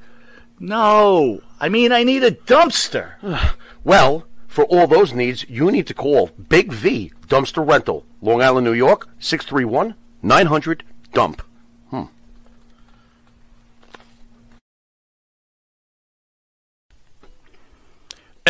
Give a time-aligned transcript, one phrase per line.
[0.61, 3.15] No, I mean, I need a dumpster.
[3.85, 8.65] Well, for all those needs, you need to call Big V Dumpster Rental, Long Island,
[8.65, 11.43] New York, 631 900 DUMP.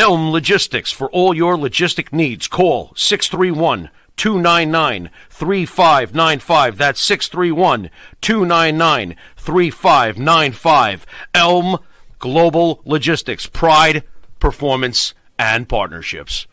[0.05, 2.47] Elm Logistics for all your logistic needs.
[2.47, 3.89] Call 631
[4.19, 6.77] 299 3595.
[6.77, 7.89] That's 631
[8.21, 11.07] 299 3595.
[11.35, 11.79] Elm
[12.19, 13.47] Global Logistics.
[13.47, 14.05] Pride,
[14.41, 16.47] performance, and partnerships.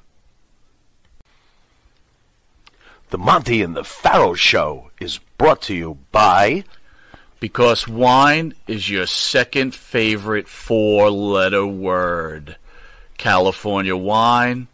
[3.10, 6.64] The Monty and the Pharaoh Show is brought to you by.
[7.42, 12.56] Because wine is your second favorite four letter word.
[13.22, 14.68] California wine,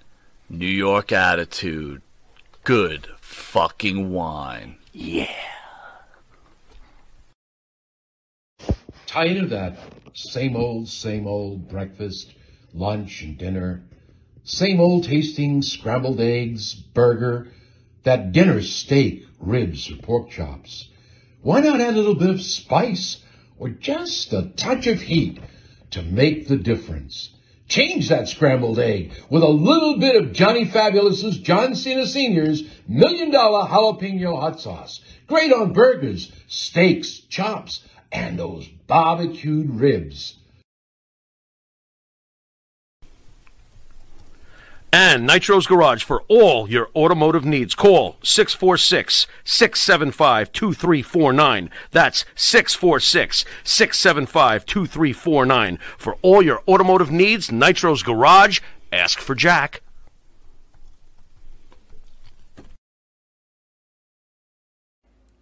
[0.49, 2.01] New York attitude.
[2.63, 4.77] Good fucking wine.
[4.93, 5.27] Yeah.
[9.05, 9.77] Tired of that
[10.13, 12.35] same old, same old breakfast,
[12.73, 13.83] lunch, and dinner?
[14.45, 17.51] Same old tasting scrambled eggs, burger,
[18.03, 20.87] that dinner steak, ribs, or pork chops?
[21.41, 23.25] Why not add a little bit of spice
[23.59, 25.37] or just a touch of heat
[25.91, 27.31] to make the difference?
[27.67, 33.29] Change that scrambled egg with a little bit of Johnny Fabulous's John Cena Sr.'s Million
[33.29, 35.01] Dollar Jalapeno Hot Sauce.
[35.27, 40.37] Great on burgers, steaks, chops, and those barbecued ribs.
[44.93, 47.75] And Nitro's Garage for all your automotive needs.
[47.75, 51.69] Call 646 675 2349.
[51.91, 55.79] That's 646 675 2349.
[55.97, 58.61] For all your automotive needs, Nitro's Garage.
[58.91, 59.81] Ask for Jack.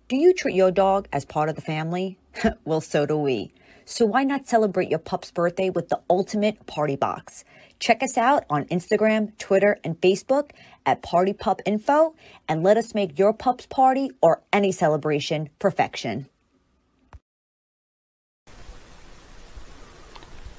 [0.07, 2.17] Do you treat your dog as part of the family?
[2.66, 3.51] well, so do we.
[3.85, 7.44] So why not celebrate your pup's birthday with the ultimate party box?
[7.79, 10.51] Check us out on Instagram, Twitter, and Facebook
[10.85, 12.15] at Party Pup Info
[12.47, 16.27] and let us make your pup's party or any celebration perfection.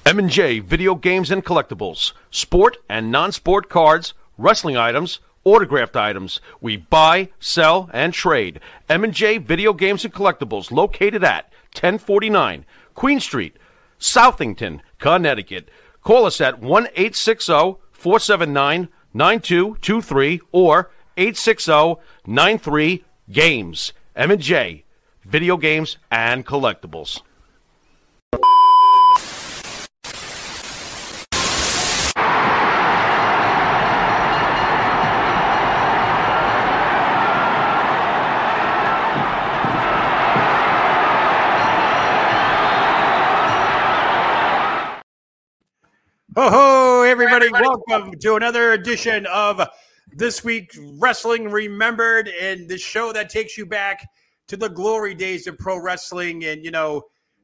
[0.05, 2.13] M&J Video Games and Collectibles.
[2.31, 6.39] Sport and non-sport cards, wrestling items, autographed items.
[6.61, 8.61] We buy, sell, and trade.
[8.87, 13.57] M&J Video Games and Collectibles located at 1049 Queen Street,
[13.99, 15.69] Southington, Connecticut.
[16.07, 17.51] Call us at 1 860
[17.91, 21.95] 479 9223 or 860
[22.25, 23.91] 93 Games.
[24.15, 24.85] M&J
[25.25, 27.19] Video Games and Collectibles.
[46.47, 49.61] Ho ho, everybody, welcome to another edition of
[50.13, 54.07] This Week Wrestling Remembered and the show that takes you back
[54.47, 57.01] to the glory days of pro wrestling and, you know,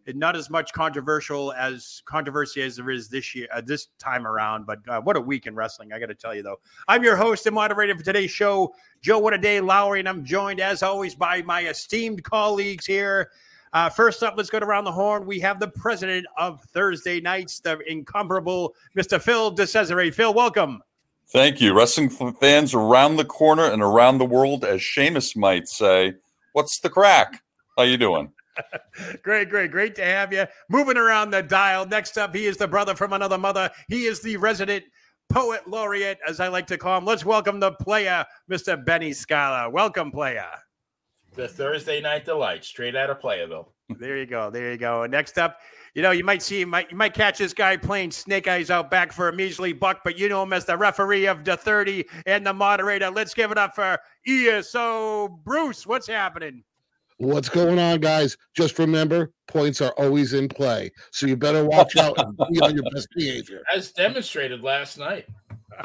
[0.07, 4.65] not as much controversial as controversy as there is this year, uh, this time around.
[4.65, 6.61] But uh, what a week in wrestling, I got to tell you though.
[6.87, 10.23] I'm your host and moderator for today's show, Joe What a Day Lowry, and I'm
[10.23, 13.31] joined as always by my esteemed colleagues here.
[13.73, 15.25] Uh, first up, let's go to around the horn.
[15.25, 19.19] We have the president of Thursday nights, the incomparable Mr.
[19.19, 20.13] Phil DeCesare.
[20.13, 20.81] Phil, welcome.
[21.29, 21.75] Thank you.
[21.75, 22.09] Wrestling
[22.39, 26.13] fans around the corner and around the world, as Sheamus might say,
[26.51, 27.41] what's the crack?
[27.75, 28.31] How you doing?
[29.23, 30.45] great, great, great to have you.
[30.69, 31.87] Moving around the dial.
[31.87, 33.71] Next up, he is the brother from another mother.
[33.87, 34.83] He is the resident
[35.29, 37.05] poet laureate, as I like to call him.
[37.05, 38.85] Let's welcome the player, Mr.
[38.85, 39.71] Benny Scala.
[39.71, 40.45] Welcome, player.
[41.35, 43.67] The Thursday Night Delight, straight out of Playerville.
[43.97, 44.49] There you go.
[44.49, 45.05] There you go.
[45.05, 45.59] Next up,
[45.95, 48.69] you know, you might see, you might, you might catch this guy playing Snake Eyes
[48.69, 51.57] out back for a measly buck, but you know him as the referee of the
[51.57, 53.09] 30 and the moderator.
[53.09, 55.87] Let's give it up for ESO Bruce.
[55.87, 56.63] What's happening?
[57.17, 58.37] What's going on, guys?
[58.55, 60.91] Just remember, points are always in play.
[61.11, 63.61] So you better watch out and be on your best behavior.
[63.73, 65.27] As demonstrated last night.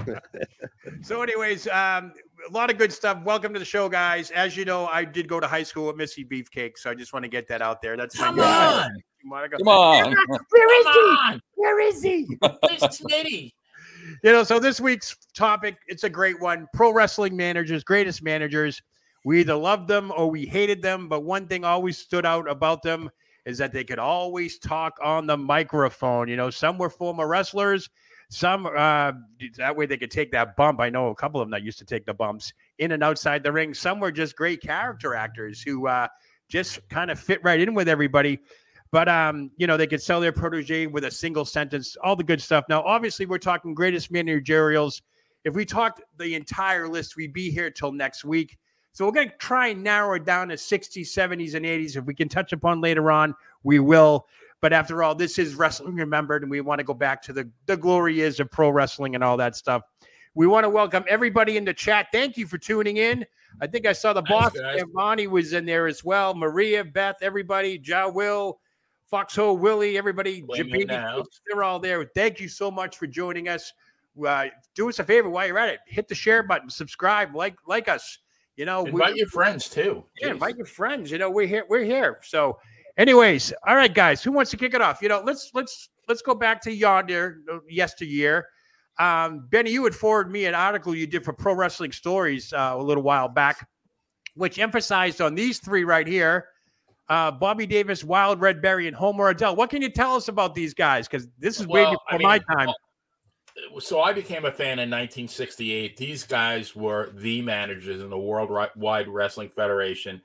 [1.03, 2.13] so, anyways, um,
[2.47, 3.23] a lot of good stuff.
[3.25, 4.31] Welcome to the show, guys.
[4.31, 7.13] As you know, I did go to high school with Missy Beefcake, so I just
[7.13, 7.97] want to get that out there.
[7.97, 8.91] That's come on.
[9.23, 10.15] Come on.
[10.51, 11.41] Where is he?
[11.55, 12.39] Where is he?
[12.41, 13.53] Where's Smitty?
[14.23, 16.67] You know, so this week's topic, it's a great one.
[16.73, 18.81] Pro wrestling managers, greatest managers.
[19.25, 22.83] We either loved them or we hated them, but one thing always stood out about
[22.83, 23.11] them
[23.45, 26.29] is that they could always talk on the microphone.
[26.29, 27.91] You know, some were former wrestlers,
[28.31, 29.13] some uh,
[29.57, 30.81] that way they could take that bump.
[30.81, 33.43] I know a couple of them that used to take the bumps in and outside
[33.43, 33.73] the ring.
[33.73, 36.09] Some were just great character actors who uh,
[36.49, 38.39] just kind of fit right in with everybody.
[38.91, 42.25] But um, you know, they could sell their protege with a single sentence, all the
[42.25, 42.65] good stuff.
[42.69, 45.03] Now, obviously, we're talking greatest managerials.
[45.45, 48.59] If we talked the entire list, we'd be here till next week.
[48.93, 51.97] So we're going to try and narrow it down to 60s, 70s, and 80s.
[51.97, 54.27] If we can touch upon later on, we will.
[54.61, 57.49] But after all, this is wrestling remembered, and we want to go back to the,
[57.67, 59.83] the glory years of pro wrestling and all that stuff.
[60.35, 62.09] We want to welcome everybody in the chat.
[62.13, 63.25] Thank you for tuning in.
[63.61, 64.53] I think I saw the boss.
[64.93, 66.35] Bonnie was in there as well.
[66.35, 68.61] Maria, Beth, everybody, Ja Will,
[69.07, 70.45] Foxhole Willie, everybody,
[71.47, 72.05] they're all there.
[72.15, 73.73] Thank you so much for joining us.
[74.25, 75.81] Uh, do us a favor while you're at it.
[75.87, 78.19] Hit the share button, subscribe, like like us.
[78.57, 80.05] You know, invite your friends too.
[80.21, 81.11] Yeah, invite your friends.
[81.11, 81.65] You know, we're here.
[81.69, 82.19] We're here.
[82.23, 82.59] So,
[82.99, 85.01] anyways, all right, guys, who wants to kick it off?
[85.01, 88.47] You know, let's let's let's go back to yonder uh, yesteryear.
[88.99, 92.75] Um, Benny, you had forwarded me an article you did for Pro Wrestling Stories uh,
[92.77, 93.69] a little while back,
[94.35, 96.49] which emphasized on these three right here.
[97.09, 99.57] Uh, Bobby Davis, Wild Red Berry, and Homer O'Dell.
[99.57, 101.09] What can you tell us about these guys?
[101.09, 102.75] Because this is well, way before I mean, my time
[103.79, 105.97] so I became a fan in 1968.
[105.97, 110.21] These guys were the managers in the Worldwide Wrestling Federation.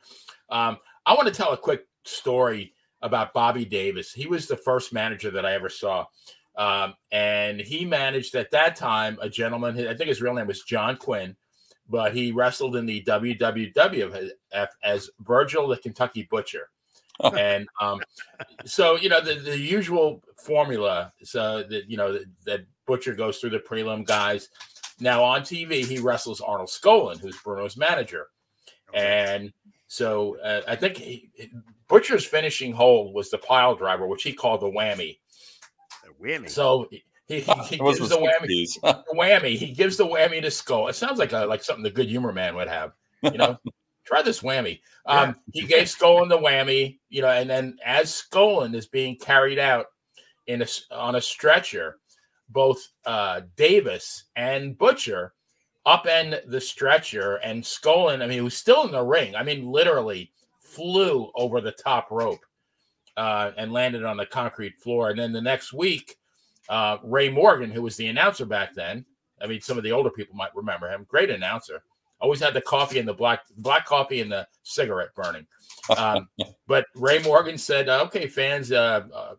[0.50, 4.14] Um, I want to tell a quick story about Bobby Davis.
[4.14, 6.06] He was the first manager that I ever saw.
[6.56, 10.64] Um, and he managed at that time a gentleman, I think his real name was
[10.64, 11.36] John Quinn,
[11.90, 14.32] but he wrestled in the WWF
[14.84, 16.70] as Virgil the Kentucky Butcher.
[17.38, 18.02] and um,
[18.66, 23.52] so you know the, the usual formula so that you know that, Butcher goes through
[23.52, 24.50] the prelim guys.
[25.00, 28.28] Now on TV, he wrestles Arnold Skaaland, who's Bruno's manager.
[28.94, 29.54] And
[29.88, 31.30] so uh, I think he,
[31.94, 35.20] Butcher's finishing hold was the pile driver, which he called the whammy.
[36.04, 36.50] The whammy.
[36.50, 38.68] So he, he, he gives the whammy.
[38.82, 39.56] the whammy.
[39.56, 40.88] He gives the whammy to Skull.
[40.88, 42.94] It sounds like a, like something the Good Humor Man would have.
[43.22, 43.60] You know,
[44.06, 44.80] try this whammy.
[45.06, 45.62] Um, yeah.
[45.62, 46.98] He gave Skaaland the whammy.
[47.10, 49.86] You know, and then as Skaaland is being carried out
[50.48, 52.00] in a on a stretcher,
[52.50, 55.36] both uh, Davis and Butcher
[55.86, 59.36] upend the stretcher, and Skaaland, I mean, he was still in the ring.
[59.36, 60.32] I mean, literally
[60.74, 62.46] flew over the top rope
[63.18, 65.10] uh, and landed on the concrete floor.
[65.10, 66.18] And then the next week,
[66.70, 69.06] uh, Ray Morgan, who was the announcer back then,
[69.42, 71.06] I mean, some of the older people might remember him.
[71.10, 71.84] Great announcer.
[72.20, 75.46] Always had the coffee and the black black coffee and the cigarette burning.
[75.98, 76.30] Um,
[76.68, 79.34] but Ray Morgan said, "Okay, fans, uh, uh,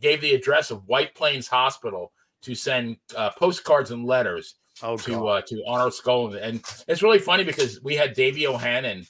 [0.00, 2.12] gave the address of White Plains Hospital
[2.42, 6.42] to send uh, postcards and letters oh, to uh, to Arnold Skaaland.
[6.42, 9.06] And it's really funny because we had Davey O'Hannon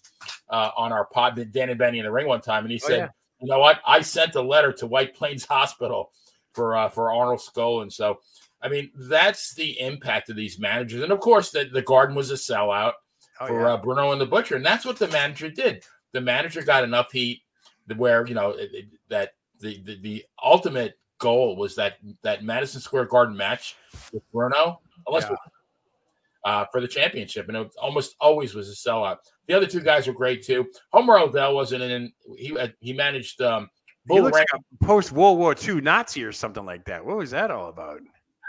[0.52, 2.87] uh, on our pod, Dan and Benny in the ring one time, and he oh,
[2.87, 3.09] said, yeah.
[3.40, 3.80] "You know what?
[3.87, 6.12] I sent a letter to White Plains Hospital
[6.52, 8.21] for uh, for Arnold Skaaland." So,
[8.62, 12.30] I mean, that's the impact of these managers, and of course, the, the Garden was
[12.30, 12.92] a sellout
[13.40, 13.73] oh, for yeah.
[13.73, 15.85] uh, Bruno and the Butcher, and that's what the manager did.
[16.12, 17.40] The manager got enough heat
[17.97, 22.80] where you know it, it, that the, the the ultimate goal was that that Madison
[22.80, 23.76] Square Garden match
[24.12, 25.37] with Bruno, unless yeah.
[26.44, 29.18] Uh, for the championship, and it almost always was a sellout.
[29.46, 30.66] The other two guys were great too.
[30.92, 33.70] Homer O'Dell wasn't in; he he managed um,
[34.06, 37.04] Bull he looks like a post World War II Nazi or something like that.
[37.04, 38.00] What was that all about?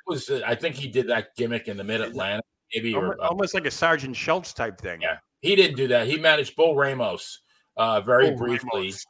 [0.07, 3.23] Was uh, I think he did that gimmick in the Mid Atlantic, maybe almost, or
[3.23, 5.01] almost like a Sergeant Schultz type thing.
[5.01, 6.07] Yeah, he didn't do that.
[6.07, 7.41] He managed Bull Ramos
[7.77, 9.05] uh, very Bull briefly, Ramos.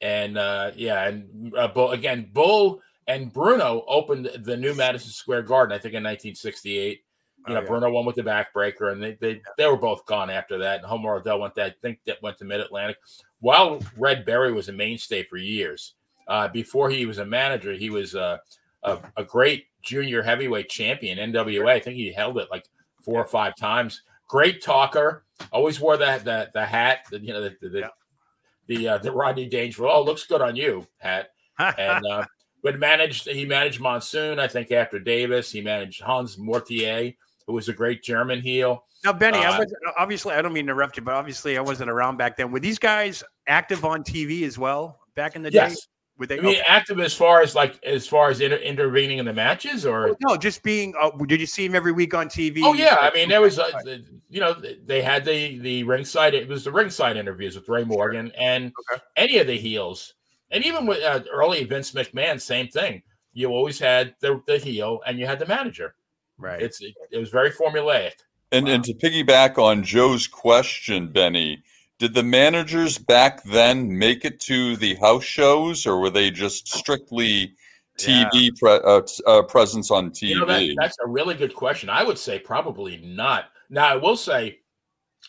[0.00, 2.30] and uh, yeah, and uh, Bull again.
[2.32, 7.00] Bull and Bruno opened the new Madison Square Garden, I think, in 1968.
[7.46, 7.66] You oh, know, yeah.
[7.66, 10.78] Bruno won with the backbreaker, and they they, they were both gone after that.
[10.78, 12.98] And Homer Odell went that I think that went to Mid Atlantic.
[13.40, 15.94] Wild Red Berry was a mainstay for years,
[16.28, 18.38] uh, before he was a manager, he was uh,
[18.82, 21.68] a, a great junior heavyweight champion, NWA.
[21.68, 22.64] I think he held it like
[23.00, 24.02] four or five times.
[24.28, 25.24] Great talker.
[25.50, 27.88] Always wore that the, the hat, the, you know, the the yeah.
[28.66, 29.90] the, uh, the Rodney Dangerfield.
[29.92, 31.30] Oh, looks good on you, hat.
[31.78, 32.24] And uh,
[32.62, 34.40] but managed he managed Monsoon.
[34.40, 37.12] I think after Davis, he managed Hans Mortier,
[37.46, 38.84] who was a great German heel.
[39.04, 41.60] Now, Benny, uh, I was obviously I don't mean to interrupt you, but obviously I
[41.60, 42.52] wasn't around back then.
[42.52, 45.74] Were these guys active on TV as well back in the yes.
[45.74, 45.80] day?
[46.18, 46.62] Were they I mean, okay.
[46.68, 50.16] active as far as like as far as inter- intervening in the matches, or oh,
[50.20, 50.36] no?
[50.36, 50.94] Just being.
[51.00, 52.60] Uh, did you see him every week on TV?
[52.62, 53.70] Oh yeah, I mean there was, uh,
[54.28, 56.34] you know, they had the the ringside.
[56.34, 59.02] It was the ringside interviews with Ray Morgan and okay.
[59.16, 60.14] any of the heels,
[60.50, 63.02] and even with uh, early Vince McMahon, same thing.
[63.32, 65.94] You always had the the heel and you had the manager.
[66.38, 66.62] Right.
[66.62, 68.12] It's it, it was very formulaic.
[68.50, 68.72] And wow.
[68.72, 71.62] and to piggyback on Joe's question, Benny,
[71.98, 76.68] did the managers back then make it to the house shows, or were they just
[76.68, 77.54] strictly
[77.98, 78.48] TV yeah.
[78.58, 80.28] pre- uh, uh, presence on TV?
[80.30, 81.88] You know, that, that's a really good question.
[81.88, 83.46] I would say probably not.
[83.70, 84.58] Now, I will say,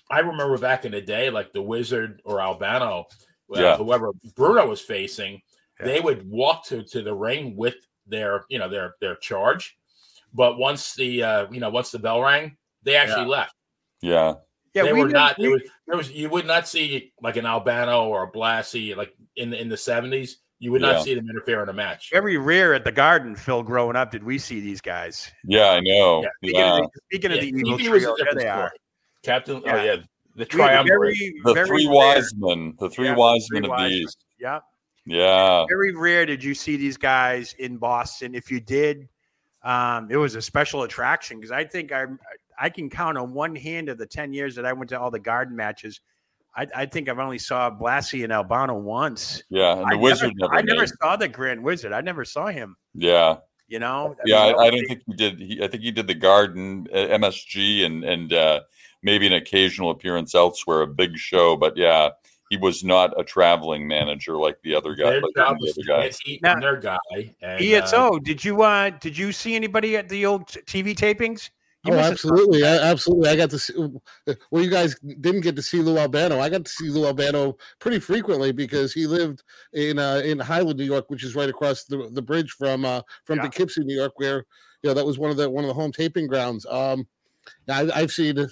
[0.09, 3.05] I remember back in the day, like the Wizard or Albano,
[3.55, 3.77] uh, yeah.
[3.77, 5.41] whoever Bruno was facing,
[5.79, 5.85] yeah.
[5.85, 7.75] they would walk to to the ring with
[8.07, 9.77] their you know their their charge,
[10.33, 13.55] but once the uh, you know once the bell rang, they actually left.
[14.01, 14.35] Yeah.
[14.73, 15.37] Yeah, they we were not.
[15.37, 18.95] We, there, was, there was you would not see like an Albano or a Blassie
[18.95, 20.39] like in the in the seventies.
[20.57, 21.01] You would not yeah.
[21.01, 22.09] see them interfere in a match.
[22.13, 23.61] Every rare at the Garden, Phil.
[23.61, 25.29] Growing up, did we see these guys?
[25.43, 26.23] Yeah, I know.
[26.23, 26.29] Yeah.
[26.37, 26.77] Speaking, yeah.
[26.77, 28.71] Of, the, speaking of the evil trio, there they are.
[29.23, 29.61] Captain.
[29.63, 29.97] Oh yeah,
[30.35, 31.17] the triumvirate.
[31.43, 32.73] the very three wise men.
[32.79, 34.17] The three wise men of these.
[34.39, 34.59] Yeah.
[35.05, 35.65] Yeah.
[35.69, 38.33] Very rare did you see these guys in Boston.
[38.33, 39.07] If you did,
[39.63, 42.05] um, it was a special attraction because I think I
[42.59, 45.11] I can count on one hand of the ten years that I went to all
[45.11, 46.01] the Garden matches.
[46.55, 49.43] I, I think I've only saw Blassie and Albano once.
[49.49, 50.33] Yeah, and the I Wizard.
[50.35, 51.93] Never, I never saw the Grand Wizard.
[51.93, 52.75] I never saw him.
[52.93, 53.37] Yeah.
[53.67, 54.15] You know.
[54.19, 55.39] I yeah, mean, I, I, don't think he did.
[55.39, 58.61] He, I think he did the Garden, uh, MSG, and and uh,
[59.01, 61.55] maybe an occasional appearance elsewhere, a big show.
[61.55, 62.09] But yeah,
[62.53, 65.17] he was not a traveling manager like the other guy.
[65.17, 66.19] Like the other guys.
[66.43, 66.99] Now, their guy.
[67.41, 71.49] And, ESO, uh, did you uh did you see anybody at the old TV tapings?
[71.83, 73.29] You oh, absolutely, I, absolutely.
[73.29, 73.73] I got to see.
[74.51, 76.39] Well, you guys didn't get to see Lou Albano.
[76.39, 79.43] I got to see Lou Albano pretty frequently because he lived
[79.73, 83.01] in uh, in Highland, New York, which is right across the, the bridge from uh,
[83.25, 83.45] from yeah.
[83.45, 84.45] Poughkeepsie, New York, where
[84.83, 86.67] you know that was one of the one of the home taping grounds.
[86.67, 87.07] Um,
[87.67, 88.47] I, I've seen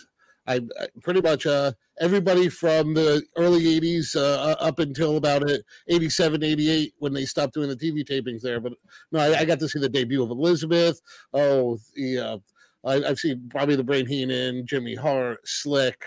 [0.47, 5.43] I, I pretty much uh, everybody from the early 80s uh, up until about
[5.87, 8.59] 87, 88 when they stopped doing the TV tapings there.
[8.59, 8.73] But
[9.11, 11.01] no, I, I got to see the debut of Elizabeth.
[11.33, 12.37] Oh, the uh,
[12.83, 16.05] I, have seen probably the Brain Heenan, Jimmy Hart, Slick.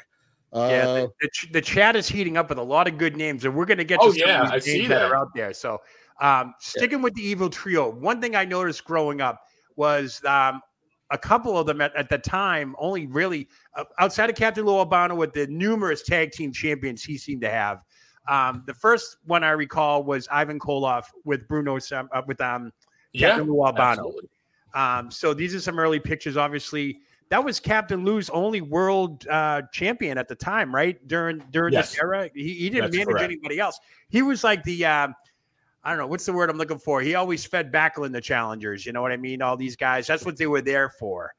[0.53, 3.45] Uh, yeah, the, the, the, chat is heating up with a lot of good names,
[3.45, 5.00] and we're going to get to oh, some yeah, I see that.
[5.00, 5.11] that.
[5.11, 5.53] are out there.
[5.53, 5.81] So,
[6.21, 7.05] um, sticking yeah.
[7.05, 9.41] with the evil trio, one thing I noticed growing up
[9.75, 10.61] was um,
[11.11, 14.79] a couple of them at, at the time only really uh, outside of Captain Lou
[14.79, 17.81] Albano with the numerous tag team champions he seemed to have.
[18.29, 22.73] Um, the first one I recall was Ivan Koloff with Bruno uh, with um,
[23.15, 23.91] Captain yeah, Lou Albano.
[23.91, 24.29] Absolutely.
[24.75, 26.37] Um, so these are some early pictures.
[26.37, 31.07] Obviously, that was Captain Lou's only world uh, champion at the time, right?
[31.07, 31.91] During during yes.
[31.91, 33.25] this era, he, he didn't That's manage correct.
[33.25, 33.79] anybody else.
[34.09, 35.09] He was like the uh,
[35.85, 37.00] I don't know what's the word I'm looking for.
[37.00, 38.87] He always fed Backlund the challengers.
[38.87, 39.43] You know what I mean?
[39.43, 40.07] All these guys.
[40.07, 41.35] That's what they were there for.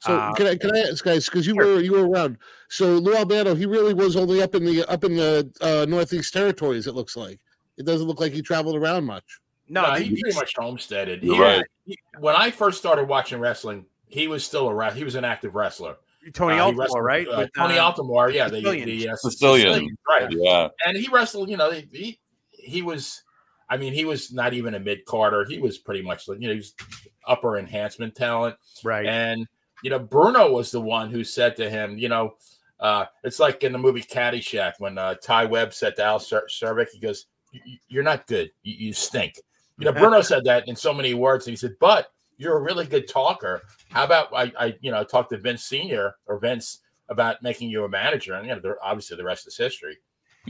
[0.00, 1.66] So um, can I can I ask guys because you sure.
[1.66, 2.38] were you were around?
[2.68, 6.32] So Lou Albano, he really was only up in the up in the uh, Northeast
[6.32, 6.86] Territories.
[6.86, 7.38] It looks like
[7.76, 9.24] it doesn't look like he traveled around much.
[9.68, 11.22] No, no he, pretty much homesteaded.
[11.22, 11.64] Yeah, right.
[11.84, 15.54] He, when I first started watching wrestling, he was still a he was an active
[15.54, 15.96] wrestler.
[16.32, 17.28] Tony uh, Altomare, wrestled, right?
[17.28, 19.66] Uh, With, Tony uh, Altomare, yeah, the, the uh, Sicilian.
[19.66, 20.30] Sicilian, right?
[20.30, 21.50] Yeah, and he wrestled.
[21.50, 22.18] You know, he
[22.52, 23.22] he was.
[23.70, 25.46] I mean, he was not even a mid Carter.
[25.48, 26.74] He was pretty much like you know, he was
[27.26, 29.06] upper enhancement talent, right?
[29.06, 29.46] And
[29.82, 32.34] you know, Bruno was the one who said to him, you know,
[32.80, 36.88] uh, it's like in the movie Caddyshack when uh, Ty Webb said to Al Czervik,
[36.92, 37.26] he goes,
[37.88, 38.50] "You're not good.
[38.62, 39.34] You, you stink."
[39.80, 41.46] You know, Bruno said that in so many words.
[41.46, 43.62] And he said, but you're a really good talker.
[43.88, 47.84] How about I, I you know, talk to Vince Senior or Vince about making you
[47.84, 48.34] a manager?
[48.34, 49.98] And you know, obviously the rest is history.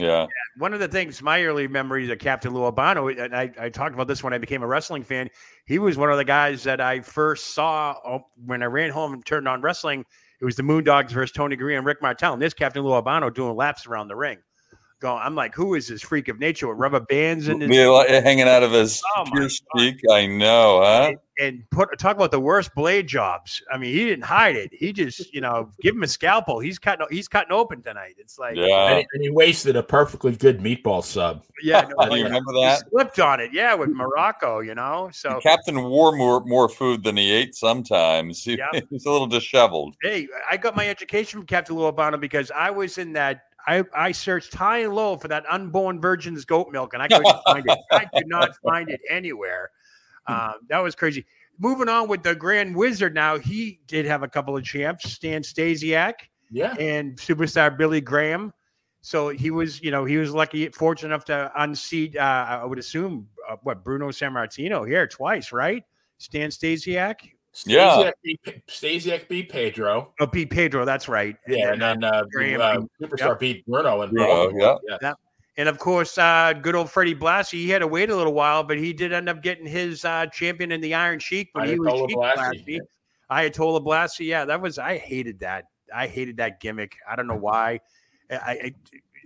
[0.01, 0.27] Yeah.
[0.57, 3.95] One of the things, my early memories of Captain Lou Albano, and I, I talked
[3.95, 5.29] about this when I became a wrestling fan.
[5.67, 9.13] He was one of the guys that I first saw oh, when I ran home
[9.13, 10.05] and turned on wrestling.
[10.41, 12.33] It was the Moondogs versus Tony Garea and Rick Martel.
[12.33, 14.39] And this Captain Lou Albano doing laps around the ring
[15.01, 15.23] going.
[15.23, 18.63] I'm like, who is this freak of nature with rubber bands in and hanging out
[18.63, 20.01] of his oh pure speak?
[20.11, 21.09] I know, huh?
[21.09, 23.63] And, and, put talk about the worst blade jobs.
[23.73, 24.71] I mean, he didn't hide it.
[24.73, 26.61] He just, you know, give him a scalpel.
[26.61, 27.07] He's cutting.
[27.11, 28.15] He's cutting open tonight.
[28.19, 28.89] It's like, yeah.
[28.89, 31.43] And he, and he wasted a perfectly good meatball sub.
[31.63, 32.83] Yeah, no, do you remember that?
[32.91, 33.53] Slipped on it.
[33.53, 34.65] Yeah, with Muraco.
[34.65, 37.55] You know, so the Captain wore more more food than he ate.
[37.55, 38.85] Sometimes he, yep.
[38.91, 39.95] he's a little disheveled.
[40.03, 43.85] Hey, I got my education from Captain Lou Albano because I was in that I,
[43.95, 47.65] I searched high and low for that unborn virgin's goat milk, and I couldn't find
[47.67, 47.79] it.
[47.93, 49.71] I could not find it anywhere.
[50.27, 51.27] Um, that was crazy.
[51.59, 53.15] Moving on with the Grand Wizard.
[53.15, 56.15] Now he did have a couple of champs, Stan Stasiak,
[56.51, 58.53] yeah, and superstar Billy Graham.
[59.03, 62.17] So he was, you know, he was lucky, fortunate enough to unseat.
[62.17, 65.85] Uh, I would assume uh, what Bruno Sammartino here twice, right?
[66.19, 67.31] Stan Stasiak
[67.67, 68.11] yeah.
[68.69, 70.13] Stasiak beat Pedro.
[70.21, 70.85] Oh, beat Pedro.
[70.85, 71.37] That's right.
[71.49, 73.39] Yeah, and, then, uh, Graham, uh, Superstar yep.
[73.39, 74.51] beat Bruno and Bruno.
[74.57, 74.77] Yeah.
[74.89, 74.97] yeah.
[75.03, 75.15] yeah.
[75.57, 77.55] And of course, uh, good old Freddie Blassie.
[77.55, 80.27] He had to wait a little while, but he did end up getting his uh,
[80.27, 82.67] champion in the Iron Sheik when he was Sheik Blassie.
[82.67, 82.79] Blassie.
[83.31, 84.27] Ayatollah Blassie.
[84.27, 84.79] Yeah, that was.
[84.79, 85.67] I hated that.
[85.95, 86.97] I hated that gimmick.
[87.09, 87.81] I don't know why.
[88.31, 88.75] I, I,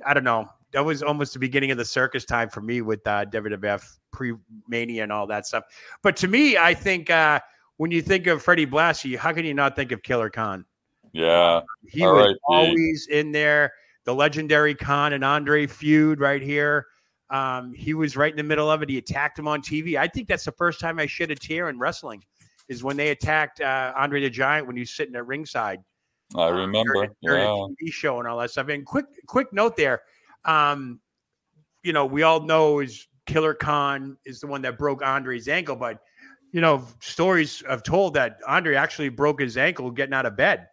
[0.06, 0.48] I don't know.
[0.72, 4.32] That was almost the beginning of the circus time for me with uh, WWF pre
[4.66, 5.64] Mania and all that stuff.
[6.02, 7.10] But to me, I think.
[7.10, 7.40] Uh,
[7.76, 10.64] when you think of Freddie Blassie, how can you not think of Killer Khan?
[11.12, 13.72] Yeah, he All was right, always in there.
[14.04, 16.86] The legendary Khan and Andre feud right here.
[17.30, 18.90] Um, he was right in the middle of it.
[18.90, 19.96] He attacked him on TV.
[19.96, 22.22] I think that's the first time I shed a tear in wrestling,
[22.68, 25.80] is when they attacked uh, Andre the Giant when he was sitting at ringside.
[26.36, 27.04] I remember.
[27.04, 27.66] Uh, during, yeah.
[27.66, 28.68] a TV show and all that stuff.
[28.68, 30.02] And quick, quick note there.
[30.44, 31.00] Um,
[31.82, 35.76] you know, we all know is Killer Khan is the one that broke Andre's ankle,
[35.76, 36.00] but
[36.54, 40.68] you know, stories have told that Andre actually broke his ankle getting out of bed,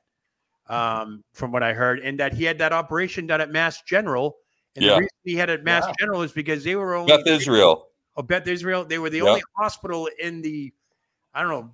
[0.70, 4.36] um, from what I heard, and that he had that operation done at Mass General.
[4.76, 4.92] And yeah.
[4.92, 5.94] the reason he had it at Mass yeah.
[6.00, 7.88] General is because they were only Beth Israel.
[8.16, 8.86] Oh, Beth Israel.
[8.86, 9.26] They were the yep.
[9.26, 10.72] only hospital in the,
[11.34, 11.72] I don't know.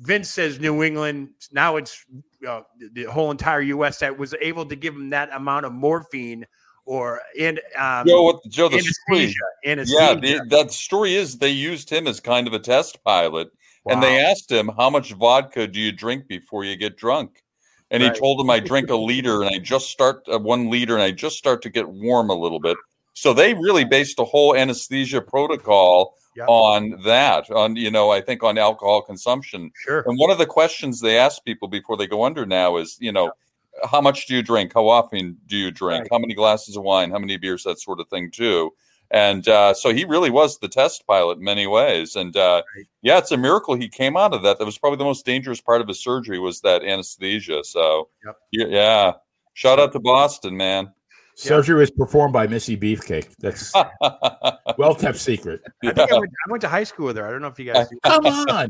[0.00, 1.28] Vince says New England.
[1.52, 2.04] Now it's
[2.48, 2.62] uh,
[2.94, 4.00] the whole entire U.S.
[4.00, 6.44] that was able to give him that amount of morphine
[6.86, 9.98] or in um, Joe, Joe the anesthesia, anesthesia.
[10.00, 13.50] Yeah, the, that story is they used him as kind of a test pilot,
[13.84, 13.92] wow.
[13.92, 17.42] and they asked him how much vodka do you drink before you get drunk,
[17.90, 18.14] and right.
[18.14, 21.02] he told them I drink a liter and I just start uh, one liter and
[21.02, 22.76] I just start to get warm a little bit.
[23.12, 26.46] So they really based a whole anesthesia protocol yep.
[26.48, 29.70] on that, on you know, I think on alcohol consumption.
[29.74, 30.04] Sure.
[30.06, 33.10] And one of the questions they ask people before they go under now is, you
[33.12, 33.24] know.
[33.24, 33.34] Yep
[33.84, 34.72] how much do you drink?
[34.74, 36.02] How often do you drink?
[36.02, 36.08] Right.
[36.10, 37.10] How many glasses of wine?
[37.10, 37.64] How many beers?
[37.64, 38.72] That sort of thing too.
[39.10, 42.16] And uh, so he really was the test pilot in many ways.
[42.16, 42.86] And uh, right.
[43.02, 44.58] yeah, it's a miracle he came out of that.
[44.58, 47.62] That was probably the most dangerous part of his surgery was that anesthesia.
[47.62, 48.68] So yep.
[48.70, 49.12] yeah,
[49.54, 50.92] shout out to Boston, man.
[51.36, 53.36] Surgery was performed by Missy Beefcake.
[53.36, 53.70] That's
[54.78, 55.60] well kept secret.
[55.84, 57.26] I think I went, I went, to high school with her.
[57.26, 57.88] I don't know if you guys.
[58.04, 58.68] come on,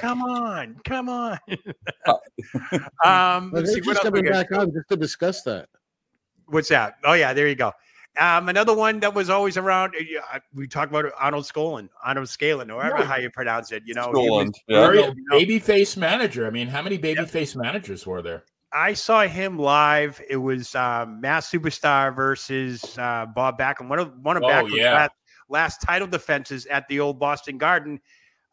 [0.00, 1.38] come on, come on.
[3.04, 5.68] um, let's see what coming back on just to discuss that.
[6.46, 6.96] What's that?
[7.04, 7.72] Oh yeah, there you go.
[8.18, 9.94] Um, another one that was always around.
[9.94, 13.84] Uh, we talk about Arnold Skolin, Arnold Scalin, or however how you pronounce it.
[13.86, 14.90] You know, Skolin, yeah.
[14.90, 16.48] you know, babyface manager.
[16.48, 17.62] I mean, how many babyface yep.
[17.62, 18.42] managers were there?
[18.72, 20.20] I saw him live.
[20.28, 23.88] It was uh, Masked Superstar versus uh, Bob Backlund.
[23.88, 24.92] One of one of oh, Backlund's yeah.
[24.92, 25.12] last,
[25.48, 28.00] last, title defenses at the old Boston Garden.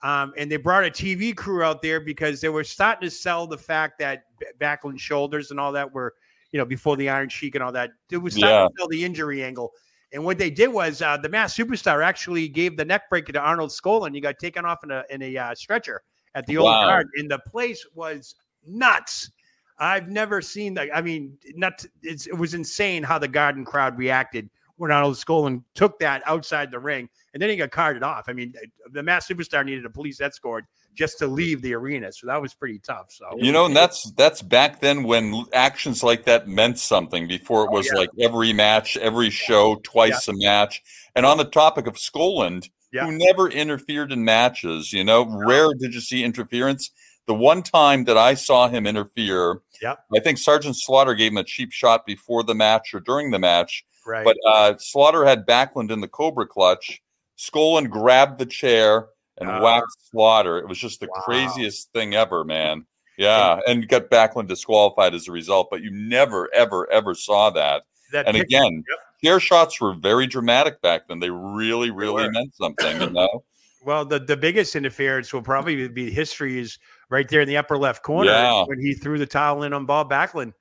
[0.04, 3.48] Um, and they brought a TV crew out there because they were starting to sell
[3.48, 4.24] the fact that
[4.60, 6.14] Backlund shoulders and all that were,
[6.52, 7.92] you know, before the Iron Sheik and all that.
[8.12, 8.68] It was starting yeah.
[8.68, 9.72] to sell the injury angle.
[10.14, 13.40] And what they did was uh, the Masked Superstar actually gave the neck breaker to
[13.40, 14.14] Arnold Skolin.
[14.14, 16.04] He got taken off in a in a uh, stretcher
[16.36, 16.86] at the old wow.
[16.86, 19.32] Garden, and the place was nuts.
[19.78, 20.90] I've never seen that.
[20.94, 26.00] I mean, not it was insane how the Garden crowd reacted when Arnold Skolin took
[26.00, 28.26] that outside the ring, and then he got carted off.
[28.28, 28.54] I mean,
[28.92, 32.54] the Masked Superstar needed a police escort just to leave the arena, so that was
[32.54, 33.08] pretty tough.
[33.10, 37.28] So you know, and that's that's back then when actions like that meant something.
[37.28, 38.00] Before it oh, was oh, yeah.
[38.00, 40.34] like every match, every show, twice yeah.
[40.34, 40.84] a match.
[41.16, 43.06] And on the topic of Skolin, yeah.
[43.06, 46.92] who never interfered in matches, you know, rare did you see interference
[47.28, 51.38] the one time that I saw him interfere, yeah, I think Sergeant Slaughter gave him
[51.38, 53.86] a cheap shot before the match or during the match.
[54.06, 54.24] Right.
[54.24, 57.02] But uh, Slaughter had Backlund in the Cobra clutch.
[57.38, 59.08] Skolin grabbed the chair
[59.38, 60.58] and uh, whacked Slaughter.
[60.60, 61.22] It was just the wow.
[61.24, 62.86] craziest thing ever, man.
[63.18, 65.70] Yeah, and got Backlund disqualified as a result.
[65.72, 67.84] But you never, ever, ever saw that.
[68.12, 69.00] that and again, yep.
[69.24, 71.20] chair shots were very dramatic back then.
[71.20, 73.02] They really, really meant something.
[73.02, 73.44] You know.
[73.86, 77.78] Well, the, the biggest interference will probably be history is right there in the upper
[77.78, 78.64] left corner Yeah.
[78.66, 80.54] when he threw the towel in on Bob Backlund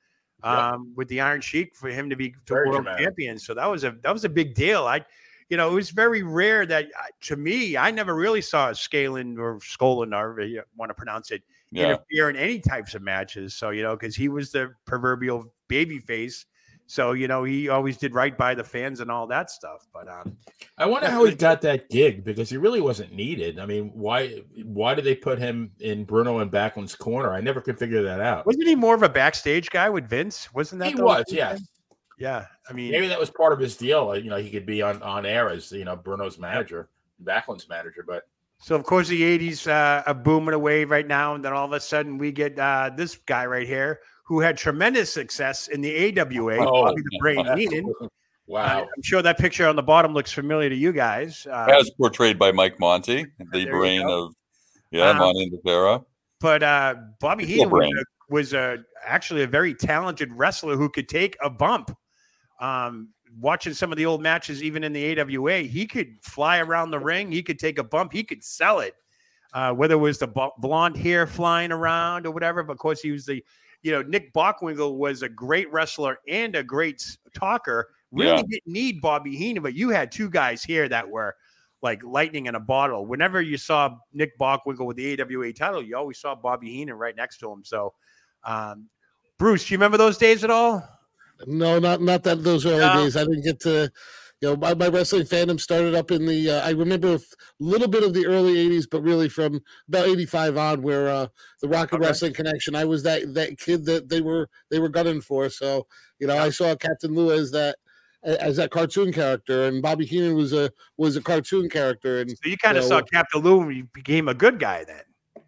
[0.43, 3.07] um, with the Iron Sheik for him to be Very world dramatic.
[3.07, 3.39] champion.
[3.39, 4.85] So that was a that was a big deal.
[4.87, 5.05] I,
[5.49, 9.39] you know, it was very rare that uh, to me I never really saw Skalin
[9.39, 11.85] or Skolin, however you want to pronounce it, Yeah.
[11.97, 13.55] interfere in any types of matches.
[13.55, 16.45] So you know, because he was the proverbial baby face.
[16.87, 19.87] So you know, he always did right by the fans and all that stuff.
[19.93, 20.37] But um,
[20.77, 23.59] I wonder how he got that gig because he really wasn't needed.
[23.59, 27.33] I mean, why why did they put him in Bruno and Backlund's corner?
[27.33, 28.45] I never could figure that out.
[28.47, 30.53] Wasn't he more of a backstage guy with Vince?
[30.53, 31.57] Wasn't that He the- was, yeah.
[32.17, 34.17] Yeah, I mean, Maybe that was part of his deal.
[34.17, 38.05] You know, he could be on on air as you know Bruno's manager, Backlund's manager.
[38.07, 38.23] But
[38.61, 41.73] so of course the '80s uh, are booming away right now, and then all of
[41.73, 46.19] a sudden we get uh, this guy right here who had tremendous success in the
[46.19, 47.93] AWA, Oh, Bobby the Brain Heenan.
[48.47, 51.47] wow, Uh, I'm sure that picture on the bottom looks familiar to you guys.
[51.51, 54.33] Uh, As portrayed by Mike Monty, the brain of
[54.91, 56.05] yeah, Um, Monty Indifera.
[56.41, 61.09] but uh, Bobby Heenan was, a, was a, actually a very talented wrestler who could
[61.09, 61.95] take a bump.
[62.61, 63.11] Um,
[63.41, 66.99] watching some of the old matches, even in the AWA, he could fly around the
[67.01, 67.31] ring.
[67.33, 68.13] He could take a bump.
[68.13, 68.95] He could sell it.
[69.53, 73.01] Uh, whether it was the b- blonde hair flying around or whatever, but of course
[73.01, 73.45] he was the,
[73.85, 77.91] you know, Nick Bockwinkel was a great wrestler and a great talker.
[78.11, 78.43] Really Yeah.
[78.49, 81.37] didn't need Bobby Heenan, but you had two guys here that were
[81.83, 83.05] like lightning in a bottle.
[83.05, 87.15] Whenever you saw Nick Bockwinkel with the AWA title, you always saw Bobby Heenan right
[87.15, 87.63] next to him.
[87.63, 87.93] So,
[88.45, 88.89] um,
[89.39, 90.83] Bruce, do you remember those days at all?
[91.47, 93.03] No, not not that those early No.
[93.05, 93.19] days.
[93.19, 93.93] I didn't get to.
[94.41, 96.51] You know, my, my wrestling fandom started up in the.
[96.51, 97.21] Uh, I remember a
[97.61, 101.29] little bit of the early '80s, but really from about '85 on, where uh,
[101.63, 102.09] the Rock and Okay.
[102.09, 102.75] Wrestling Connection.
[102.75, 105.49] I was that that kid that they were they were gunning for.
[105.49, 105.87] So
[106.19, 107.77] you know, I saw Captain Lou as that
[108.23, 112.37] as that cartoon character, and Bobby Heenan was a was a cartoon character, and So
[112.49, 115.03] you kind of you saw Captain Lou you became a good guy then.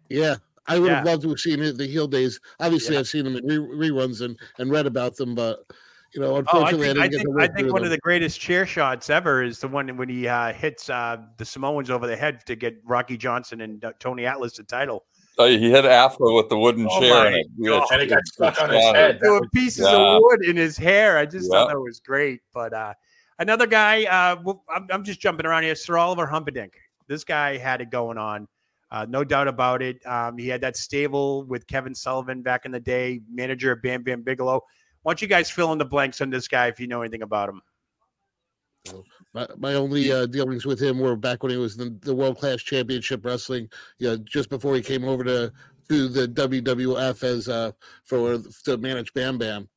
[0.09, 0.35] yeah.
[0.69, 2.41] I would have loved to have seen it the heel days.
[2.59, 5.59] Obviously, I've seen them in re- reruns and, and read about them, but
[6.13, 7.73] you know, Oh, I unfortunately, think, I, I didn't get think, to I think through
[7.73, 11.17] one of the greatest chair shots ever is the one when he uh, hits uh,
[11.37, 15.05] the Samoans over the head to get Rocky Johnson and uh, Tony Atlas the title.
[15.39, 18.59] Oh, he hit Afa with the wooden Oh chair, and it, and it got stuck
[18.61, 19.19] on his head.
[19.21, 19.95] There were pieces Yeah.
[19.95, 21.17] of wood in his hair.
[21.17, 21.73] I just thought Yeah.
[21.73, 22.39] that was great.
[22.53, 22.93] But uh,
[23.37, 24.37] another guy, uh,
[24.73, 25.75] I'm, I'm just jumping around here.
[25.75, 26.73] Sir Oliver Humperdinck.
[27.07, 28.47] This guy had it going on.
[28.89, 30.03] Uh, no doubt about it.
[30.07, 34.01] Um, he had that stable with Kevin Sullivan back in the day, manager of Bam
[34.01, 34.63] Bam Bigelow.
[35.07, 37.21] Why don't you guys fill in the blanks on this guy if you know anything
[37.21, 37.61] about him?
[39.33, 42.37] My, my only uh, dealings with him were back when he was in the World
[42.37, 43.69] Class Championship Wrestling.
[43.99, 45.53] You know, just before he came over to
[45.87, 47.71] to the WWF as uh
[48.03, 49.69] for to manage Bam Bam.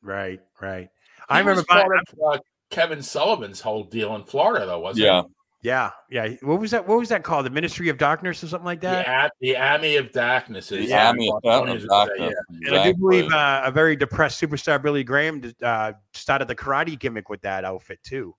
[0.00, 0.88] Right, right.
[0.88, 2.38] He I remember was part of uh,
[2.70, 5.24] Kevin Sullivan's whole deal in Florida, though, wasn't yeah,
[5.62, 6.28] Yeah, yeah.
[6.40, 6.86] What was that?
[6.88, 7.44] What was that called?
[7.44, 9.04] The Ministry of Darkness or something like that?
[9.04, 12.68] The, A- the Army of Darkness is the Army of Bostonians Darkness, would say, yeah.
[12.68, 16.98] And I do believe uh, a very depressed superstar Billy Graham uh, started the karate
[16.98, 18.34] gimmick with that outfit too,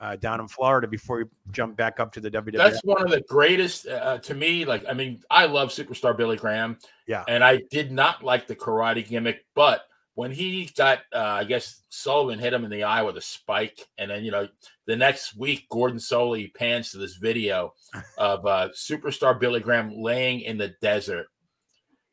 [0.00, 2.56] uh, down in Florida before he jumped back up to the WWE.
[2.56, 4.64] That's one of the greatest uh, to me.
[4.64, 6.78] Like, I mean, I love superstar Billy Graham.
[7.06, 7.24] Yeah.
[7.28, 9.82] And I did not like the karate gimmick, but
[10.14, 13.86] when he got, uh, I guess Sullivan hit him in the eye with a spike,
[13.98, 14.48] and then you know
[14.86, 17.74] the next week Gordon Solie pans to this video
[18.18, 21.26] of uh, superstar Billy Graham laying in the desert.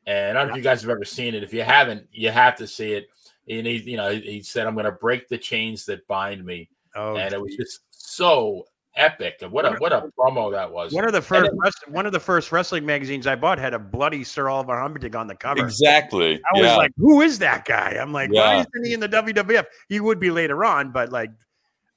[0.05, 1.43] And I don't know if you guys have ever seen it.
[1.43, 3.07] If you haven't, you have to see it.
[3.47, 6.69] And he, you know, he said, "I'm going to break the chains that bind me."
[6.95, 8.65] oh, and it was just so
[8.99, 9.41] epic.
[9.49, 10.93] What a what a promo that was.
[10.93, 13.79] one of the first then- one of the first wrestling magazines I bought had a
[13.79, 15.63] bloody Sir Oliver Humperdinck on the cover.
[15.63, 16.35] exactly.
[16.35, 16.75] I was yeah.
[16.75, 20.19] like, "Who is that guy?" I'm like, "Why isn't he in the WWF?" He would
[20.19, 21.31] be later on, but like,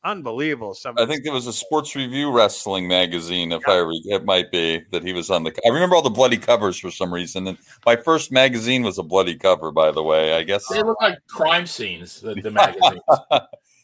[0.05, 0.75] unbelievable.
[0.75, 4.51] Some I think it was a Sports Review Wrestling magazine, if I re- it might
[4.51, 5.53] be that he was on the.
[5.67, 9.03] I remember all the bloody covers for some reason, and my first magazine was a
[9.03, 10.35] bloody cover, by the way.
[10.35, 12.21] I guess They look like crime scenes.
[12.21, 13.01] The, the magazines.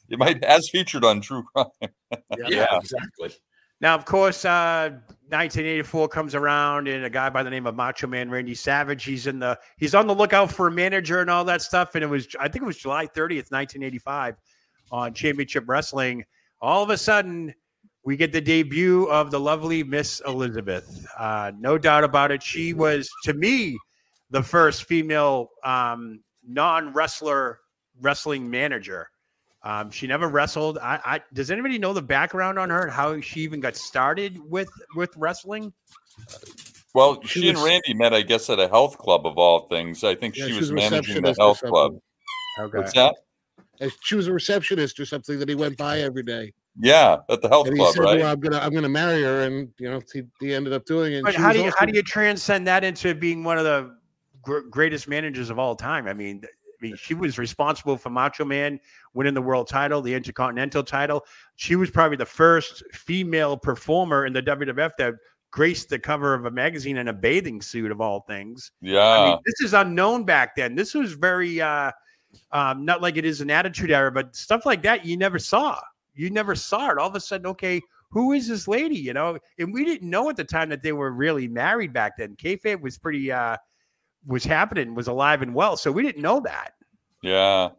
[0.11, 1.66] it might as featured on True Crime.
[2.49, 3.31] yeah, exactly.
[3.81, 4.90] Now, of course, uh,
[5.29, 9.05] 1984 comes around, and a guy by the name of Macho Man Randy Savage.
[9.05, 11.94] He's in the he's on the lookout for a manager and all that stuff.
[11.94, 14.37] And it was I think it was July 30th, 1985,
[14.90, 16.25] on Championship Wrestling.
[16.61, 17.55] All of a sudden,
[18.05, 21.07] we get the debut of the lovely Miss Elizabeth.
[21.16, 22.42] Uh, no doubt about it.
[22.42, 23.79] She was to me
[24.31, 27.61] the first female um, non wrestler
[28.01, 29.09] wrestling manager.
[29.62, 30.79] Um, she never wrestled.
[30.79, 34.38] I, I does anybody know the background on her and how she even got started
[34.49, 35.73] with with wrestling?
[36.94, 40.05] Well, She she, and Randy met, I guess, at a health club of all things.
[40.05, 41.99] I think Yeah, she she was was managing the health club.
[42.59, 42.79] Okay.
[42.79, 43.14] What's that?
[44.03, 46.53] she was a receptionist or something that he went by every day.
[46.81, 48.21] Yeah, at the health and club, said, right?
[48.21, 51.12] Well, I'm gonna I'm gonna marry her, and you know he, he ended up doing
[51.12, 51.25] it.
[51.25, 53.97] But how do you also- how do you transcend that into being one of the
[54.42, 56.07] gr- greatest managers of all time?
[56.07, 56.49] I mean, I
[56.81, 58.79] mean, she was responsible for Macho Man
[59.14, 61.25] winning the world title, the Intercontinental title.
[61.57, 65.14] She was probably the first female performer in the WWF that
[65.51, 68.71] graced the cover of a magazine in a bathing suit, of all things.
[68.81, 70.75] Yeah, I mean, this is unknown back then.
[70.75, 71.91] This was very uh,
[72.53, 75.81] um, not like it is an Attitude Era, but stuff like that you never saw.
[76.14, 76.99] You never saw it.
[76.99, 78.97] All of a sudden, okay, who is this lady?
[78.97, 82.17] You know, and we didn't know at the time that they were really married back
[82.17, 82.37] then.
[82.37, 83.57] Kayfabe was pretty uh,
[84.29, 86.75] was happening, was alive and well, so we didn't know that.
[87.23, 87.71] Yeah.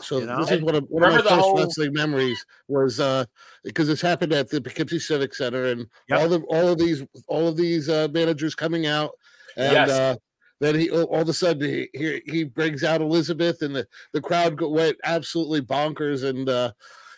[0.00, 0.38] So You know?
[0.40, 3.24] this is one of, one of my Remember the first whole- wrestling memories was uh
[3.64, 6.18] because this happened at the Poughkeepsie Civic Center and Yep.
[6.20, 9.10] all the all of these all of these uh, managers coming out
[9.56, 9.90] and Yes.
[9.90, 10.16] uh
[10.60, 13.86] then he all all of a sudden he he, he brings out Elizabeth and the
[14.12, 16.72] the crowd went absolutely bonkers and uh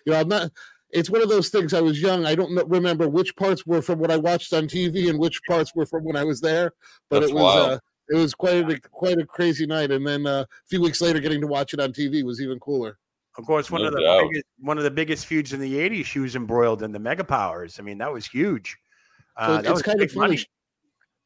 [0.07, 0.51] you know I'm not
[0.90, 3.98] it's one of those things I was young I don't remember which parts were from
[3.98, 6.72] what I watched on TV and which parts were from when I was there
[7.11, 7.70] but That's it was wild.
[7.70, 7.79] uh
[8.11, 11.21] it was quite a quite a crazy night and then uh, a few weeks later
[11.21, 12.99] getting to watch it on TV was even cooler.
[13.37, 14.23] Of course, one No of the doubt.
[14.29, 16.05] biggest, one of the biggest feuds in the '80s.
[16.07, 17.79] She was embroiled in the Mega Powers.
[17.79, 18.77] I mean, that was huge.
[19.38, 20.44] So Uh, that it's was kind of big funny.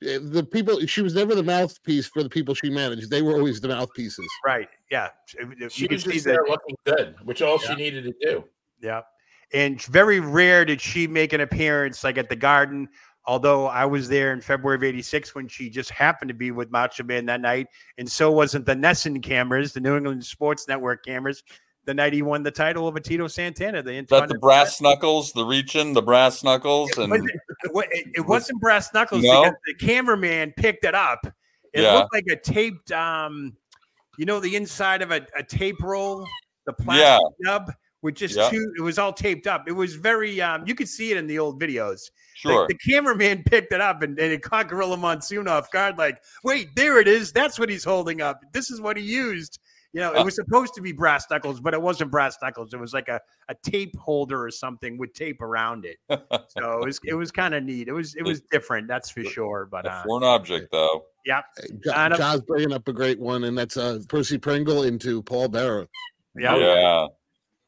[0.03, 0.17] money.
[0.17, 3.09] Uh, The people she was never the mouthpiece for the people she managed.
[3.09, 4.27] They were always the mouthpieces.
[4.45, 4.69] right?
[4.91, 6.33] Yeah, you She can was see just that.
[6.33, 7.69] there looking good, which all Yeah.
[7.71, 8.45] she needed to do.
[8.83, 9.03] Yeah.
[9.55, 12.89] And very rare did she make an appearance like at the Garden.
[13.27, 16.71] Although I was there in February of 86 when she just happened to be with
[16.73, 17.69] Macho Man that night.
[17.99, 21.45] And so wasn't the NESN cameras, the New England Sports Network cameras,
[21.85, 23.83] the night he won the title over Tito Santana.
[23.83, 28.07] The Is that the brass knuckles, the reaching, the brass knuckles, It and wasn't, it
[28.15, 29.43] it- wasn't brass knuckles No?
[29.43, 31.25] because the cameraman picked it up.
[31.73, 31.95] It Yeah.
[31.95, 33.57] looked like a taped, um,
[34.19, 36.27] you know, the inside of a, a tape roll,
[36.67, 37.19] the plastic Yeah.
[37.41, 37.73] nub
[38.03, 38.51] with just Yeah.
[38.51, 38.73] two.
[38.77, 39.65] It was all taped up.
[39.69, 40.41] It was very.
[40.41, 42.11] Um, you could see it in the old videos.
[42.43, 42.67] The- sure.
[42.69, 45.99] The, cameraman picked it up and, and it caught Gorilla Monsoon off guard.
[45.99, 47.33] Like, wait, there it is.
[47.33, 48.41] That's what he's holding up.
[48.53, 49.59] This is what he used.
[49.95, 50.25] You know, it Uh.
[50.25, 52.73] was supposed to be brass knuckles, but it wasn't brass knuckles.
[52.73, 55.99] It was like a, a tape holder or something with tape around it.
[56.49, 57.89] So it was it was kind of neat.
[57.89, 59.69] It was it was different, that's for sure.
[59.71, 61.05] But a uh, foreign object, though.
[61.25, 61.41] yeah,
[61.85, 65.87] Jo- John's bringing up a great one, and that's uh, Percy Pringle into Paul Bearer.
[66.37, 66.57] yeah.
[66.57, 67.07] Yeah.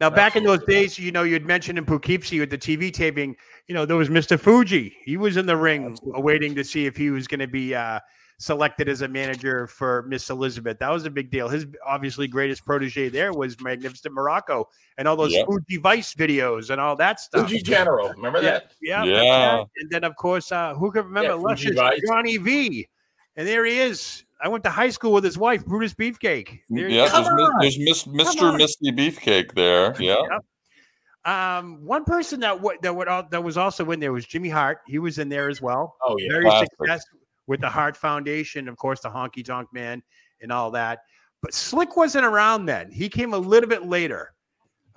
[0.01, 3.37] Now, back in those days, you know, you'd mentioned in Poughkeepsie with the TV taping,
[3.69, 4.39] you know, there was Mr.
[4.39, 4.95] Fuji.
[5.05, 8.01] He was in the ring awaiting to see if he was going to be uh,
[8.39, 10.79] selected as a manager for Miss Elizabeth.
[10.81, 11.49] That was a big deal.
[11.49, 14.65] His obviously greatest protege there was Magnificent Muraco
[14.99, 15.47] and all those Yep.
[15.47, 17.49] Fuji Vice videos and all that stuff.
[17.49, 18.73] Fuji General, remember that?
[18.83, 19.23] yeah, Yeah.
[19.23, 19.65] yeah.
[19.79, 21.77] And then, of course, uh, who can remember Yeah, Luscious
[22.09, 22.89] Johnny V?
[23.37, 24.25] And there he is.
[24.45, 26.61] I went to high school with his wife, Brutus Beefcake.
[26.69, 27.61] There Yeah, there's, Come mi- on.
[27.61, 28.57] there's Miss, Mr.
[28.57, 29.95] Misty Beefcake there.
[29.99, 30.17] Yeah.
[31.25, 34.51] Um, one person that w- that would al- that was also in there was Jimmy
[34.51, 34.81] Hart.
[34.87, 35.97] He was in there as well.
[36.03, 36.29] Oh yeah.
[36.31, 36.69] Very Classic.
[36.77, 40.03] successful with the Hart Foundation, of course, the Honky Tonk Man
[40.43, 40.99] and all that.
[41.41, 42.91] But Slick wasn't around then.
[42.91, 44.35] He came a little bit later.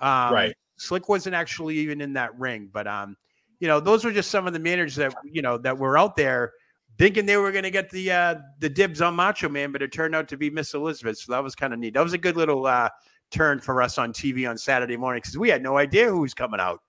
[0.00, 0.54] Um, Right.
[0.76, 3.16] Slick wasn't actually even in that ring, but um,
[3.58, 6.14] you know, those were just some of the managers that you know that were out
[6.14, 6.52] there
[6.98, 9.92] thinking they were going to get the uh, the dibs on Macho Man, but it
[9.92, 11.18] turned out to be Miss Elizabeth.
[11.18, 11.94] So that was kind of neat.
[11.94, 12.88] That was a good little uh,
[13.30, 16.34] turn for us on TV on Saturday morning because we had no idea who was
[16.34, 16.80] coming out.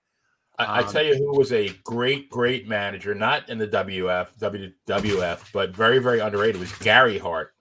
[0.58, 4.28] I, I Um, tell you who was a great, great manager, not in the WF,
[4.38, 7.54] WWF, but very, very underrated was Gary Hart.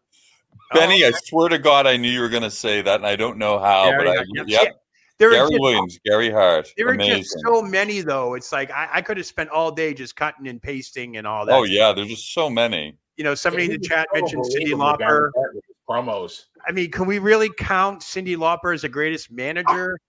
[0.73, 3.07] Benny, Oh, I swear to God, I knew you were going to say that, and
[3.07, 4.43] I don't know how, Gary but I, yeah.
[4.63, 4.78] yep.
[5.19, 6.69] There are Gary just- Williams, Gary Hart.
[6.77, 8.36] There are just so many, though.
[8.36, 11.45] It's like I, I could have spent all day just cutting and pasting and all
[11.45, 11.53] that.
[11.53, 12.97] oh, yeah, there's just so many.
[13.17, 15.29] You know, somebody in the chat so mentioned Cyndi unbelievable, Lauper.
[15.36, 16.45] Hart with his Promos.
[16.65, 19.99] I mean, can we really count Cyndi Lauper as the greatest manager,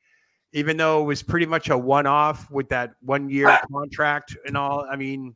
[0.52, 4.86] even though it was pretty much a one-off with that one-year contract and all?
[4.88, 5.34] I mean,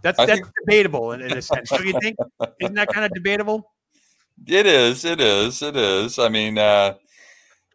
[0.00, 1.68] that's that's think- debatable in, in a sense.
[1.68, 2.16] Do you think?
[2.62, 3.72] Isn't that kind of debatable?
[4.46, 6.18] It is, it is, it is.
[6.18, 6.94] I mean, uh,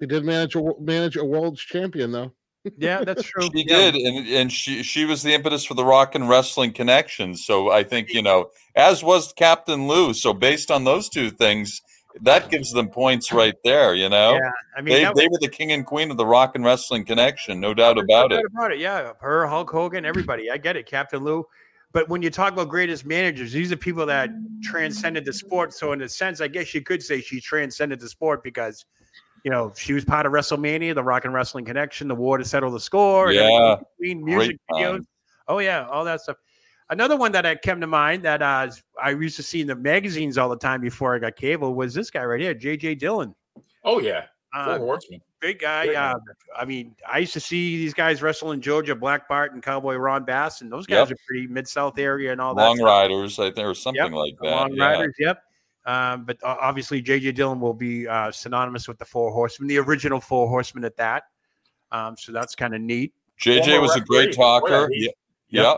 [0.01, 2.33] He did manage a wo- manage a world's champion though.
[2.77, 3.49] Yeah, that's true.
[3.55, 3.91] She Yeah.
[3.91, 7.35] did, and and she she was the impetus for the rock and wrestling connection.
[7.35, 10.13] So I think you know, as was Captain Lou.
[10.13, 11.81] So based on those two things,
[12.21, 13.95] that gives them points right there.
[13.95, 16.25] You know, Yeah, I mean, they that they were the king and queen of the
[16.25, 18.41] rock and wrestling connection, no doubt about No it.
[18.41, 19.13] doubt About it, yeah.
[19.21, 20.51] Her, Hulk Hogan, everybody.
[20.51, 21.45] I get it, Captain Lou.
[21.93, 24.29] But when you talk about greatest managers, these are people that
[24.63, 25.73] transcended the sport.
[25.73, 28.85] So in a sense, I guess you could say she transcended the sport because,
[29.43, 32.45] you know, she was part of WrestleMania, the Rock and Wrestling Connection, the War to
[32.45, 34.91] Settle the Score, Yeah, between, music great videos.
[34.97, 35.07] time.
[35.47, 36.37] Oh yeah, all that stuff.
[36.89, 38.69] Another one that I came to mind that uh,
[39.01, 41.93] I used to see in the magazines all the time before I got cable was
[41.93, 43.33] this guy right here, JJ Dillon.
[43.83, 45.21] Oh yeah, Uh, Four Horsemen.
[45.39, 45.93] great guy.
[45.95, 46.19] Uh,
[46.55, 49.95] I mean, I used to see these guys wrestle in Georgia, Black Bart and Cowboy
[49.95, 51.11] Ron Bass, and those guys Yep.
[51.11, 52.61] are pretty mid South area and all that.
[52.61, 52.79] Long.
[52.81, 54.51] Riders, I think, or something Yep, like that.
[54.51, 54.85] Long yeah.
[54.97, 55.43] Riders, yep.
[55.85, 59.77] Um, but uh, obviously, JJ Dillon will be uh, synonymous with the Four Horsemen, the
[59.79, 61.23] original Four Horsemen at that.
[61.91, 63.13] Um, so that's kind of neat.
[63.39, 64.33] JJ Former was a great referee.
[64.33, 64.89] talker.
[64.91, 65.13] Yeah, he-
[65.49, 65.61] Yeah.
[65.63, 65.75] yeah.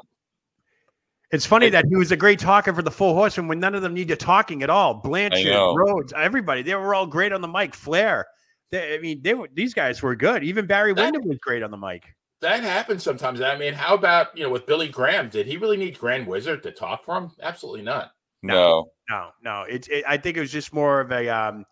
[1.32, 3.82] It's funny that he was a great talker for the Four Horsemen when none of
[3.82, 4.94] them needed talking at all.
[4.94, 5.74] Blanchard, know.
[5.74, 7.74] Rhodes, everybody, they were all great on the mic.
[7.74, 8.28] Flair,
[8.70, 10.44] they, I mean, they were these guys were good.
[10.44, 12.04] Even Barry That- Windham was great on the mic.
[12.42, 13.40] That happens sometimes.
[13.42, 15.30] I mean, how about you know with Billy Graham?
[15.30, 17.32] Did he really need Grand Wizard to talk for him?
[17.42, 18.12] Absolutely not.
[18.44, 18.92] No.
[19.10, 19.64] No, no.
[19.64, 21.28] It, it, I think it was just more of a.
[21.30, 21.66] Um,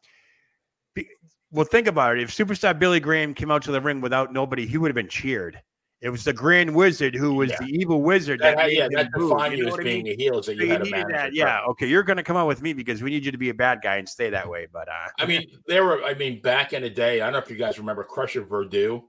[0.96, 1.08] be,
[1.52, 2.24] well, think about it.
[2.24, 5.08] If superstar Billy Graham came out to the ring without nobody, he would have been
[5.10, 5.62] cheered.
[6.02, 7.58] It was the Grand Wizard who was Yeah.
[7.60, 8.40] the evil wizard.
[8.40, 10.14] That, made yeah, that boo, defined you you know as what I being mean?
[10.14, 11.18] a heel, is that So you you had a needed manager.
[11.18, 11.34] that.
[11.36, 11.62] Yeah.
[11.70, 13.54] Okay, you're going to come out with me because we need you to be a
[13.54, 14.66] bad guy and stay that way.
[14.74, 16.04] But uh, I mean, there were.
[16.04, 19.04] I mean, back in the day, I don't know if you guys remember Crusher Verdu.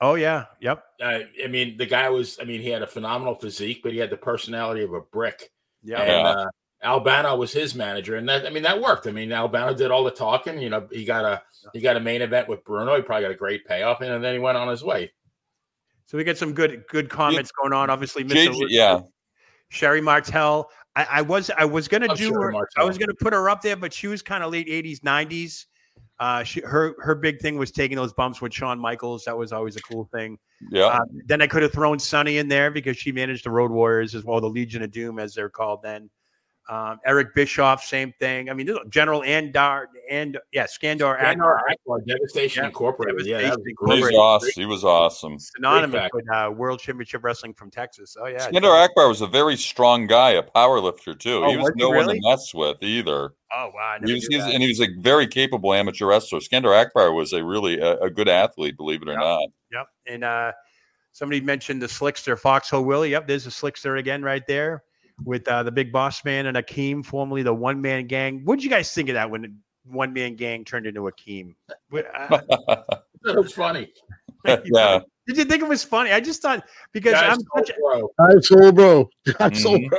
[0.00, 2.38] oh yeah, yep, Uh, I mean, the guy was.
[2.40, 5.50] I mean, he had a phenomenal physique, but he had the personality of a brick.
[5.82, 6.00] yeah.
[6.00, 6.46] And uh,
[6.84, 9.06] Albano was his manager, and that I mean that worked.
[9.06, 10.60] I mean, Albano did all the talking.
[10.60, 12.94] You know, he got a he got a main event with Bruno.
[12.96, 15.12] He probably got a great payoff, and then he went on his way.
[16.06, 17.90] So we get some good good comments going on.
[17.90, 18.34] Obviously, Mr.
[18.34, 19.00] JJ, Elizabeth, yeah.
[19.70, 20.70] Sherri Martel.
[20.94, 22.68] I, I was I was gonna Love do Sherry her.
[22.76, 25.66] I was gonna put her up there, but she was kind of late '80s, '90s.
[26.18, 29.24] Uh, she, her her big thing was taking those bumps with Shawn Michaels.
[29.24, 30.38] That was always a cool thing.
[30.70, 30.86] Yeah.
[30.86, 34.14] Uh, then I could have thrown Sunny in there because she managed the Road Warriors
[34.14, 36.08] as well, the Legion of Doom as they're called then.
[36.68, 38.50] Um, Eric Bischoff, same thing.
[38.50, 43.24] I mean, General Andar and yeah, Skandar Ragnar Akbar, Akbar, Devastation Yeah, Incorporated.
[43.24, 43.98] Yeah, that was Devastation great.
[44.10, 44.50] He's awesome.
[44.56, 45.38] He was awesome.
[45.38, 46.14] synonymous fact.
[46.14, 48.16] with uh, World Championship Wrestling from Texas.
[48.20, 51.44] Oh yeah, Skandar Akbar was a very strong guy, a power lifter too.
[51.44, 53.34] Oh, he was was he no one to mess with either.
[53.54, 56.40] Oh wow, He was, he was- and he was a very capable amateur wrestler.
[56.40, 59.18] Skandar Akbar was a really a, a good athlete, believe it or Yeah.
[59.18, 59.48] not.
[59.70, 59.86] Yep.
[60.08, 60.50] And uh,
[61.12, 63.10] somebody mentioned the Slickster, Foxhole Willie.
[63.12, 64.82] Yep, there's a Slickster again right there
[65.24, 68.42] with uh, the big boss man and Akeem, formerly the one man gang.
[68.44, 71.54] What did you guys think of that when one man gang turned into Akeem?
[71.90, 72.40] What- uh,
[73.22, 73.92] That was funny.
[74.44, 76.12] yeah, did you think it was funny?
[76.12, 78.08] I just thought because Guys, I'm such a, bro.
[78.20, 79.10] God soul bro.
[79.38, 79.88] God soul Mhm.
[79.88, 79.98] bro.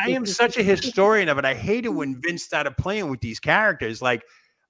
[0.00, 1.46] I am such a historian of it.
[1.46, 4.02] I hated when Vince started playing with these characters.
[4.02, 4.22] Like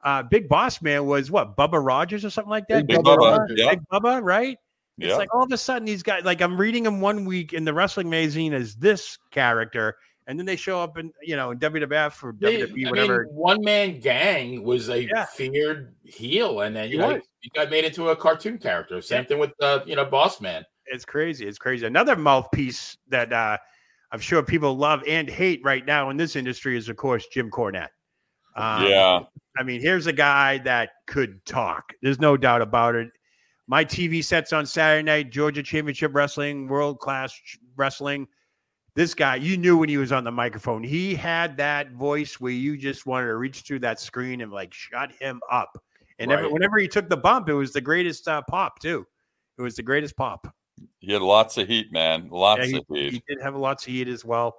[0.04, 2.86] uh, Big Boss Man was what Bubba Rogers or something like that.
[2.86, 3.46] Big Big Bubba Bubba.
[3.56, 4.56] Yeah, Big Bubba, right?
[4.98, 5.16] It's yeah.
[5.16, 7.72] like all of a sudden these guys, like I'm reading them one week in the
[7.72, 12.22] wrestling magazine as this character, and then they show up in you know in WWF
[12.24, 13.24] or They- WWE, I whatever.
[13.24, 15.24] mean, one man gang was a Yeah.
[15.26, 17.22] feared heel, and then He you know was.
[17.42, 19.00] you got made into a cartoon character.
[19.00, 20.64] Same thing with uh, you know Boss Man.
[20.86, 21.46] it's crazy.
[21.46, 21.86] It's crazy.
[21.86, 23.56] Another mouthpiece that uh,
[24.10, 27.50] I'm sure people love and hate right now in this industry is, of course, Jim
[27.50, 27.90] Cornette.
[28.56, 29.20] Um, yeah.
[29.58, 31.92] I mean, here's a guy that could talk.
[32.02, 33.10] There's no doubt about it.
[33.70, 37.38] My TV sets on Saturday night, Georgia Championship Wrestling, world class
[37.76, 38.26] wrestling.
[38.94, 42.50] This guy, you knew when he was on the microphone, he had that voice where
[42.50, 45.78] you just wanted to reach through that screen and like shut him up.
[46.18, 49.06] And every, whenever he took the bump, it was the greatest uh, pop too.
[49.58, 50.52] It was the greatest pop.
[51.00, 52.28] He had lots of heat, man.
[52.30, 53.12] Lots Yeah, of heat.
[53.12, 54.56] He did have lots of heat as well.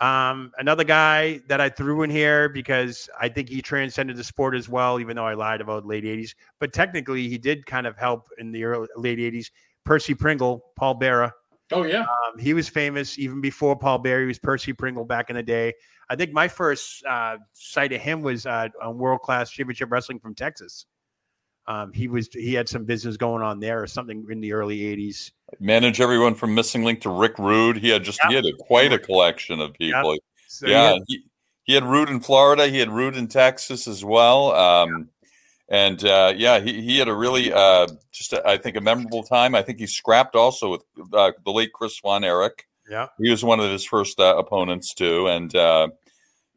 [0.00, 4.54] Um, another guy that I threw in here because I think he transcended the sport
[4.54, 6.34] as well, even though I lied about late 80s.
[6.60, 9.50] But technically, he did kind of help in the early late 80s.
[9.84, 11.32] Percy Pringle, Paul Bearer.
[11.72, 14.22] Oh yeah, Um, he was famous even before Paul Bearer.
[14.22, 15.74] He was Percy Pringle back in the day.
[16.08, 20.18] I think my first uh, sight of him was uh, on World Class Championship Wrestling
[20.20, 20.86] from Texas.
[21.68, 24.78] Um, he was he had some business going on there or something in the early
[24.78, 25.32] 80s.
[25.60, 27.76] Manage everyone from Missing Link to Rick Rude.
[27.76, 30.16] He had just he had a, quite a collection of people.
[30.48, 31.24] So, yeah, he,
[31.64, 32.68] he had Rude in Florida.
[32.68, 34.52] He had Rude in Texas as well.
[34.52, 35.10] Um,
[35.68, 39.22] and uh, yeah, he, he had a really uh, just a, I think a memorable
[39.22, 39.54] time.
[39.54, 42.66] I think he scrapped also with uh, the late Chris Von Erich.
[42.90, 43.08] Yeah.
[43.20, 45.88] he was one of his first uh, opponents too, and uh,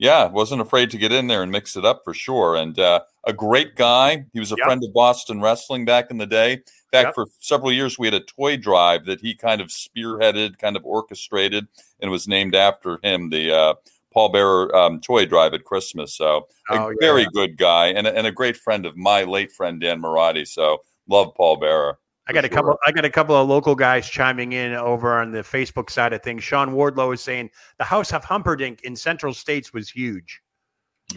[0.02, 2.56] yeah, wasn't afraid to get in there and mix it up for sure.
[2.56, 4.26] And uh, a great guy.
[4.34, 4.66] He was a Yep.
[4.66, 6.64] friend of Boston Wrestling back in the day.
[6.92, 7.16] Back Yep.
[7.16, 10.84] for several years we had a toy drive that he kind of spearheaded, kind of
[10.86, 11.68] orchestrated,
[12.00, 13.30] and was named after him.
[13.30, 13.74] The uh,
[14.12, 16.16] Paul Bearer um, toy drive at Christmas.
[16.16, 16.96] So a Oh, yeah.
[17.00, 20.48] very good guy and a, and a great friend of my late friend Dan Marotti.
[20.48, 22.00] So love Paul Bearer.
[22.28, 22.78] I got a couple.
[22.86, 26.22] I got a couple of local guys chiming in over on the Facebook side of
[26.22, 26.44] things.
[26.44, 30.42] Sean Wardlow is saying the House of Humperdink in Central States was huge.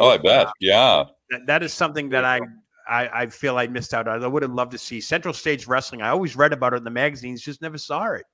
[0.00, 0.48] Oh, I bet.
[0.60, 1.04] Yeah.
[1.30, 2.40] That, that is something that I,
[2.88, 4.24] I I feel I missed out on.
[4.24, 6.02] I would have loved to see Central States wrestling.
[6.02, 8.24] I always read about it in the magazines, just never saw it.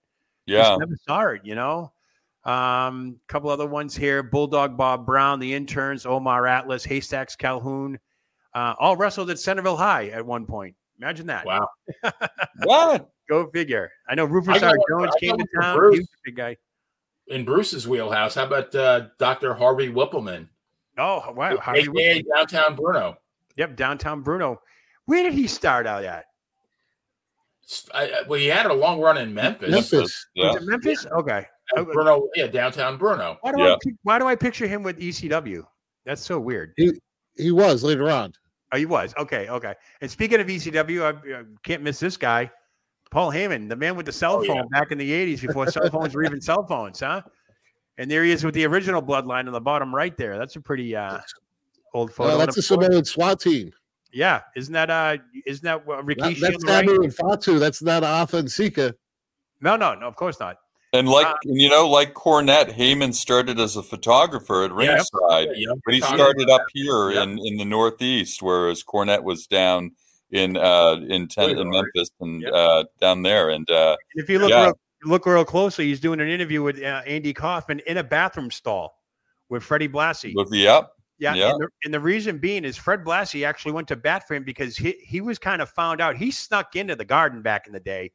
[0.46, 0.62] Yeah.
[0.62, 1.40] Just never saw it.
[1.44, 1.92] You know.
[2.44, 7.98] Um, couple other ones here: Bulldog Bob Brown, the interns, Omar Atlas, Haystacks Calhoun,
[8.54, 10.74] uh, all wrestled at Centerville High at one point.
[11.00, 11.46] Imagine that.
[11.46, 11.68] Wow.
[12.64, 13.08] what?
[13.28, 13.90] Go figure.
[14.08, 14.76] I know Rufus R.
[14.88, 15.76] Jones came to town.
[15.76, 15.94] Bruce.
[15.94, 16.56] He was a big guy.
[17.28, 19.54] In Bruce's wheelhouse, how about uh, Dr.
[19.54, 20.48] Harvey Wippleman?
[20.98, 21.56] Oh, wow.
[21.56, 23.16] Harvey AKA Downtown Bruno.
[23.56, 24.60] Yep, Downtown Bruno.
[25.06, 26.26] Where did he start out at?
[27.94, 29.70] I, well, he had a long run in Memphis.
[29.70, 30.26] Memphis.
[30.34, 30.54] Yeah.
[30.60, 31.06] Memphis?
[31.08, 31.16] Yeah.
[31.18, 31.46] Okay.
[31.76, 33.38] Bruno, yeah, downtown Bruno.
[33.42, 33.74] Why do, yeah.
[33.74, 35.64] I, why do I picture him with ECW?
[36.04, 36.72] That's so weird.
[36.76, 36.92] He
[37.36, 38.32] he was later on.
[38.72, 39.14] Oh, he was.
[39.18, 39.74] Okay, okay.
[40.00, 42.50] And speaking of ECW, I, I can't miss this guy,
[43.10, 44.62] Paul Heyman, the man with the cell phone oh, yeah.
[44.80, 47.22] back in the '80s before cell phones were even cell phones, huh?
[47.98, 50.38] And there he is with the original bloodline on the bottom right there.
[50.38, 51.18] That's a pretty uh,
[51.92, 52.34] old photo.
[52.34, 53.72] Uh, that's a Samoan SWAT team.
[54.12, 56.40] Yeah, isn't that uh isn't that uh, Rikishi?
[56.40, 57.04] That, that's Samu right?
[57.04, 57.58] and Fatu.
[57.58, 58.94] That's not Afa and Sika.
[59.60, 60.06] No, no, no.
[60.06, 60.56] Of course not.
[60.92, 65.68] And like uh, you know, like Cornette, Heyman started as a photographer at ringside, yeah,
[65.68, 67.22] yeah, but he started up here yeah.
[67.22, 69.92] in, in the Northeast, whereas Cornette was down
[70.32, 73.50] in uh in ten, in Memphis and uh down there.
[73.50, 77.02] And uh if you look real, look real closely, he's doing an interview with uh,
[77.06, 78.96] Andy Kaufman in a bathroom stall
[79.48, 80.34] with Freddie Blassie.
[80.34, 80.90] With yep.
[81.20, 81.50] Yeah, yeah.
[81.50, 84.42] And, the, and, the, reason being is Fred Blassie actually went to bat for him
[84.42, 86.16] because he he was kind of found out.
[86.16, 88.10] He snuck into the garden back in the day.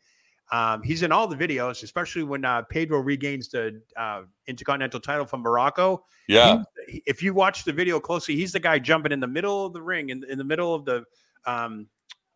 [0.52, 5.26] Um, he's in all the videos, especially when uh, Pedro regains the uh, Intercontinental title
[5.26, 6.00] from Muraco.
[6.28, 6.64] Yeah.
[6.88, 9.74] He, if you watch the video closely, he's the guy jumping in the middle of
[9.74, 11.04] the ring, in, in the middle of the
[11.46, 11.88] um,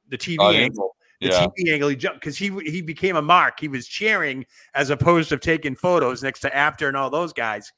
[0.09, 0.95] the TV angle.
[1.21, 1.47] The yeah.
[1.47, 3.59] TV angle, he jumped because he he became a mark.
[3.59, 7.71] He was cheering as opposed to taking photos next to After and all those guys.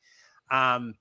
[0.51, 0.93] Um,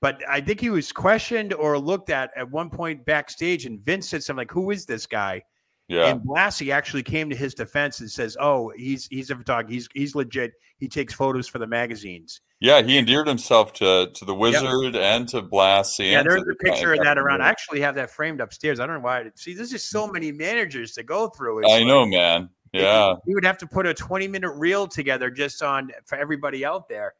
[0.00, 4.08] but I think he was questioned or looked at at one point backstage, and Vince
[4.08, 5.42] said something like, "Who is this guy?"
[5.88, 6.08] Yeah.
[6.08, 9.72] And Blassie actually came to his defense and says, "Oh, he's he's a photographer.
[9.72, 10.52] He's he's legit.
[10.76, 15.02] He takes photos for the magazines." Yeah, he endeared himself to to the Wizard yep.
[15.02, 16.12] and to Blassie.
[16.12, 17.42] Yeah, there's a picture of that around.
[17.42, 18.80] I actually have that framed upstairs.
[18.80, 19.24] I don't know why.
[19.34, 21.60] See, there's just so many managers to go through.
[21.60, 22.50] It's I like, know, man.
[22.74, 26.66] Yeah, we would have to put a 20 minute reel together just on for everybody
[26.66, 27.14] out there.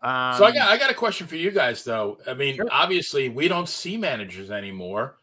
[0.00, 2.18] Um, so I got I got a question for you guys though.
[2.26, 2.68] I mean, sure.
[2.70, 5.16] obviously we don't see managers anymore.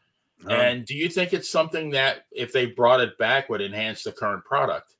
[0.45, 4.03] Um, and do you think it's something that if they brought it back would enhance
[4.03, 4.95] the current product?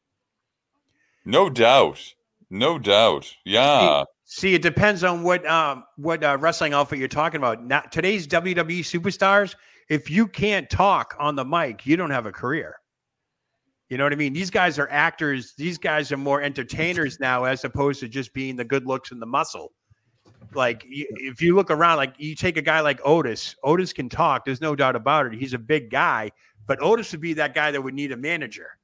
[1.25, 2.13] No doubt.
[2.49, 3.33] No doubt.
[3.45, 4.03] Yeah.
[4.25, 7.63] See, see it depends on what um what uh, wrestling outfit you're talking about.
[7.63, 9.55] Now today's WWE superstars,
[9.89, 12.75] if you can't talk on the mic, you don't have a career.
[13.89, 14.31] You know what I mean?
[14.31, 15.53] These guys are actors.
[15.57, 19.21] These guys are more entertainers now, as opposed to just being the good looks and
[19.21, 19.73] the muscle.
[20.53, 23.55] Like if you look around, like you take a guy like Otis.
[23.63, 24.45] Otis can talk.
[24.45, 25.33] There's no doubt about it.
[25.33, 26.31] He's a big guy,
[26.67, 28.77] but Otis would be that guy that would need a manager.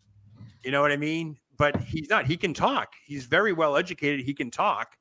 [0.64, 1.38] You know what I mean?
[1.58, 2.26] But he's not.
[2.26, 2.94] He can talk.
[3.06, 4.26] He's very well educated.
[4.26, 4.96] He can talk.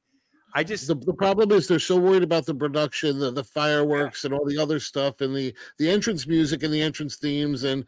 [0.55, 4.25] I just the, the problem is they're so worried about the production, the, the fireworks,
[4.25, 4.29] yeah.
[4.29, 7.85] and all the other stuff, and the the entrance music and the entrance themes, and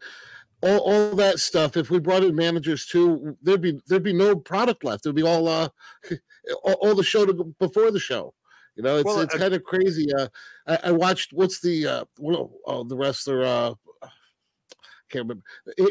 [0.61, 1.77] all, all that stuff.
[1.77, 5.03] If we brought in managers too, there'd be there'd be no product left.
[5.03, 5.69] There'd be all uh
[6.63, 8.33] all, all the show to, before the show.
[8.75, 10.07] You know, it's well, it's uh, kind of crazy.
[10.13, 10.27] Uh,
[10.67, 12.05] I, I, watched what's the uh,
[12.65, 13.73] oh, the wrestler uh,
[15.09, 15.43] can't remember.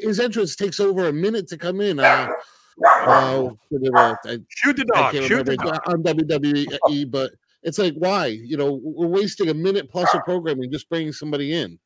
[0.02, 1.98] His entrance takes over a minute to come in.
[1.98, 2.28] Uh,
[3.06, 5.14] uh, shoot the dog.
[5.14, 5.80] Shoot the dog.
[5.86, 8.26] on WWE, but it's like why?
[8.26, 11.78] You know, we're wasting a minute plus of programming just bringing somebody in.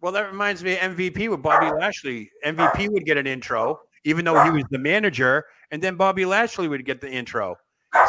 [0.00, 2.30] Well, that reminds me of MVP with Bobby Lashley.
[2.44, 6.68] MVP would get an intro, even though he was the manager, and then Bobby Lashley
[6.68, 7.56] would get the intro.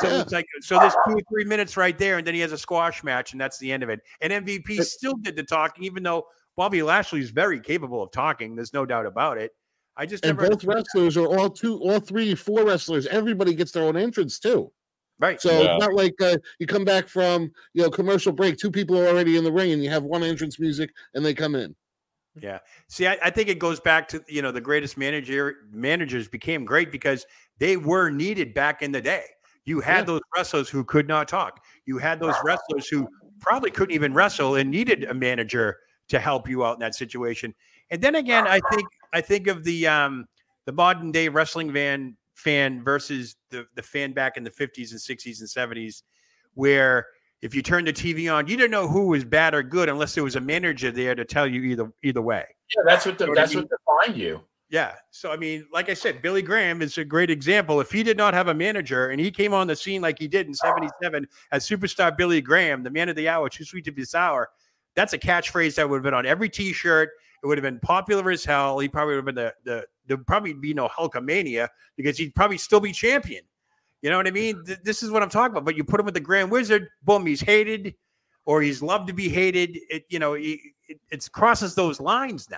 [0.02, 0.22] So yeah.
[0.22, 2.58] it's like so there's two or three minutes right there, and then he has a
[2.58, 4.02] squash match, and that's the end of it.
[4.22, 6.26] And MVP but, still did the talking, even though
[6.58, 8.56] Bobby Lashley is very capable of talking.
[8.56, 9.52] There's no doubt about it.
[9.96, 11.24] I just and both wrestlers that.
[11.24, 13.08] are all two, all three, four wrestlers.
[13.08, 14.72] Everybody gets their own entrance too.
[15.20, 15.42] Right.
[15.42, 15.76] So yeah.
[15.76, 19.08] it's not like uh, you come back from you know commercial break, two people are
[19.08, 21.76] already in the ring, and you have one entrance music, and they come in.
[22.42, 22.60] Yeah.
[22.88, 26.64] See, I, I, think it goes back to you know the greatest manager managers became
[26.64, 27.26] great because
[27.58, 29.26] they were needed back in the day.
[29.70, 30.04] You had yeah.
[30.06, 31.64] those wrestlers who could not talk.
[31.86, 33.08] You had those wrestlers who
[33.40, 37.54] probably couldn't even wrestle and needed a manager to help you out in that situation.
[37.92, 40.26] And then again, I think I think of the um
[40.66, 45.00] the modern day wrestling van fan versus the the fan back in the 50s and
[45.00, 46.02] 60s and 70s
[46.56, 47.06] where
[47.44, 50.16] if you turned the TV on, you didn't know who was bad or good unless
[50.16, 52.44] there was a manager there to tell you either either way.
[52.76, 53.70] Yeah, that's what the, you know that's what, I mean?
[53.70, 54.42] what defined you.
[54.70, 54.94] Yeah.
[55.10, 57.82] So I mean, like I said, Billy Graham is a great example.
[57.82, 60.28] If he did not have a manager and he came on the scene like he
[60.28, 63.92] did in '77 as superstar Billy Graham, the man of the hour, too sweet to
[63.92, 64.50] be sour,
[64.96, 67.10] that's a catchphrase that would have been on every T-shirt.
[67.44, 68.80] It would have been popular as hell.
[68.80, 71.68] He probably would have been the the there'd probably be no Hulkamania
[71.98, 73.44] because he'd probably still be champion.
[74.02, 74.64] You know what I mean?
[74.84, 75.66] This is what I'm talking about.
[75.66, 77.96] But you put him with the Grand Wizard, boom, he's hated,
[78.46, 79.78] or he's loved to be hated.
[79.90, 80.60] It you know, it,
[81.10, 82.58] it crosses those lines now.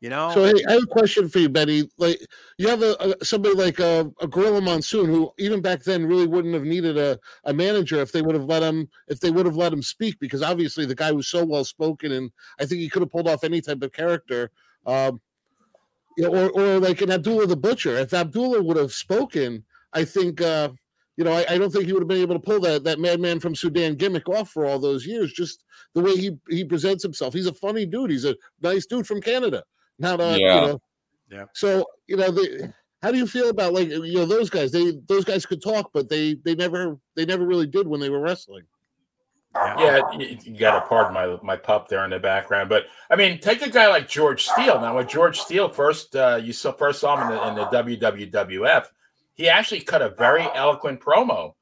[0.00, 0.30] You know.
[0.32, 1.88] So hey, I have a question for you, Benny.
[1.98, 2.20] Like
[2.56, 6.26] you have a, a somebody like a, a Gorilla Monsoon who even back then really
[6.26, 9.46] wouldn't have needed a, a manager if they would have let him if they would
[9.46, 12.30] have let him speak because obviously the guy was so well spoken and
[12.60, 14.52] I think he could have pulled off any type of character.
[14.86, 15.20] Um,
[16.16, 17.96] you know, or or like an Abdullah the Butcher.
[17.96, 20.70] If Abdullah would have spoken, I think uh,
[21.16, 23.00] you know, I, I, don't think he would have been able to pull that that
[23.00, 25.32] madman from Sudan gimmick off for all those years.
[25.32, 27.34] Just the way he he presents himself.
[27.34, 28.12] He's a funny dude.
[28.12, 29.64] He's a nice dude from Canada.
[29.98, 30.54] Not uh, yeah.
[30.54, 30.80] you know.
[31.30, 31.44] Yeah.
[31.52, 32.72] So you know, the,
[33.02, 34.72] how do you feel about like you know those guys?
[34.72, 38.10] They those guys could talk, but they they never they never really did when they
[38.10, 38.64] were wrestling.
[39.54, 43.16] Yeah, you, you got to pardon my my pup there in the background, but I
[43.16, 44.80] mean, take a guy like George Steele.
[44.80, 47.54] Now, with George Steele first uh, you saw first saw him in the, in
[47.90, 48.86] the WWF,
[49.34, 51.54] he actually cut a very eloquent promo.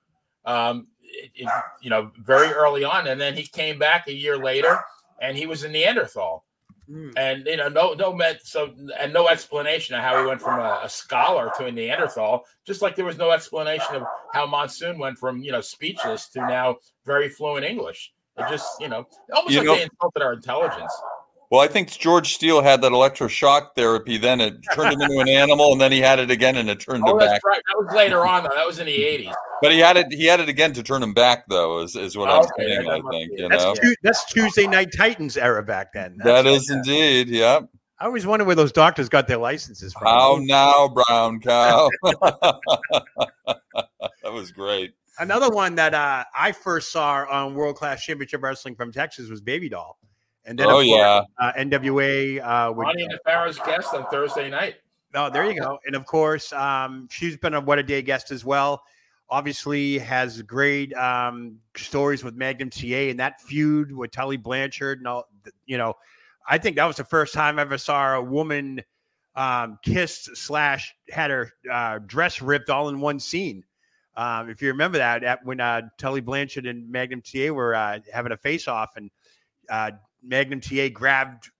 [0.45, 1.49] Um, it, it,
[1.81, 4.79] you know, very early on, and then he came back a year later,
[5.21, 6.46] and he was a Neanderthal.
[6.91, 7.13] Mm.
[7.17, 10.61] And you know, no, no, met so and no explanation of how he went from
[10.61, 12.45] a, a, scholar to a Neanderthal.
[12.65, 16.41] Just like there was no explanation of how Monsoon went from you know speechless to
[16.41, 18.13] now very fluent English.
[18.39, 20.93] It just you know, almost you like know, they insulted our intelligence.
[21.51, 24.17] Well, I think George Steele had that electroshock therapy.
[24.19, 26.81] Then it turned him into an animal, and then he had it again, and it
[26.81, 27.45] turned oh, him back.
[27.45, 27.63] Right.
[27.69, 28.51] That was later on, though.
[28.55, 29.33] That was in the '80s.
[29.63, 30.13] But he had it.
[30.13, 31.81] He had it again to turn him back, though.
[31.81, 32.89] Is, is what I'm saying.
[32.89, 36.17] I think you that's know tu- that's Tuesday Night Titans era back then.
[36.19, 37.29] That's that is indeed.
[37.29, 37.69] Yep.
[37.99, 40.07] I always wonder where those doctors got their licenses from.
[40.07, 41.89] How now, brown cow?
[42.03, 42.61] that
[44.33, 44.93] was great.
[45.19, 49.41] Another one that uh, I first saw on World Class Championship Wrestling from Texas was
[49.41, 49.99] Baby Doll.
[50.47, 52.41] And then, oh yeah, uh, NWA.
[52.41, 54.77] Uh, with, Ronnie and Farrah's guest on Thursday night.
[55.15, 55.79] Oh, there you go.
[55.87, 58.83] And of course, um, she's been a What a Day guest as well.
[59.29, 65.09] Obviously, has great um, stories with Magnum TA and that feud with Tully Blanchard and
[65.09, 65.25] all.
[65.65, 65.95] You know,
[66.49, 68.83] I think that was the first time I ever saw a woman
[69.35, 73.65] um, kissed slash had her uh, dress ripped all in one scene.
[74.17, 77.99] Um, if you remember that, at, when uh, Tully Blanchard and Magnum TA were uh,
[78.13, 79.11] having a face off, and
[79.69, 79.91] uh,
[80.27, 81.51] Magnum TA grabbed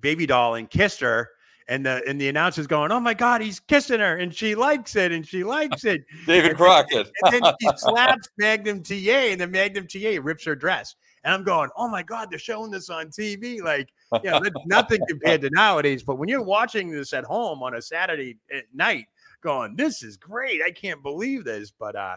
[0.00, 1.30] Baby Doll and kissed her.
[1.70, 4.96] And the and the announcer's going, "Oh my God, he's kissing her, and she likes
[4.96, 7.10] it, and she likes it." David Crockett.
[7.22, 10.96] and then she slaps Magnum TA, and the Magnum TA rips her dress.
[11.24, 13.90] And I'm going, "Oh my God, they're showing this on TV!" Like,
[14.24, 16.02] you know, nothing compared to nowadays.
[16.02, 19.04] But when you're watching this at home on a Saturday at night,
[19.42, 20.62] going, "This is great!
[20.62, 22.16] I can't believe this." But uh,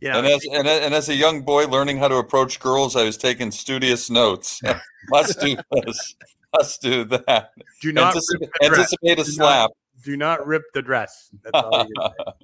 [0.00, 0.18] yeah.
[0.18, 3.16] And as and, and as a young boy learning how to approach girls, I was
[3.16, 4.60] taking studious notes.
[5.10, 6.14] Must do this.
[6.56, 7.52] Must do that.
[7.82, 9.70] Do not anticipate, anticipate a do slap.
[9.70, 11.30] Not, do not rip the dress.
[11.42, 11.86] That's all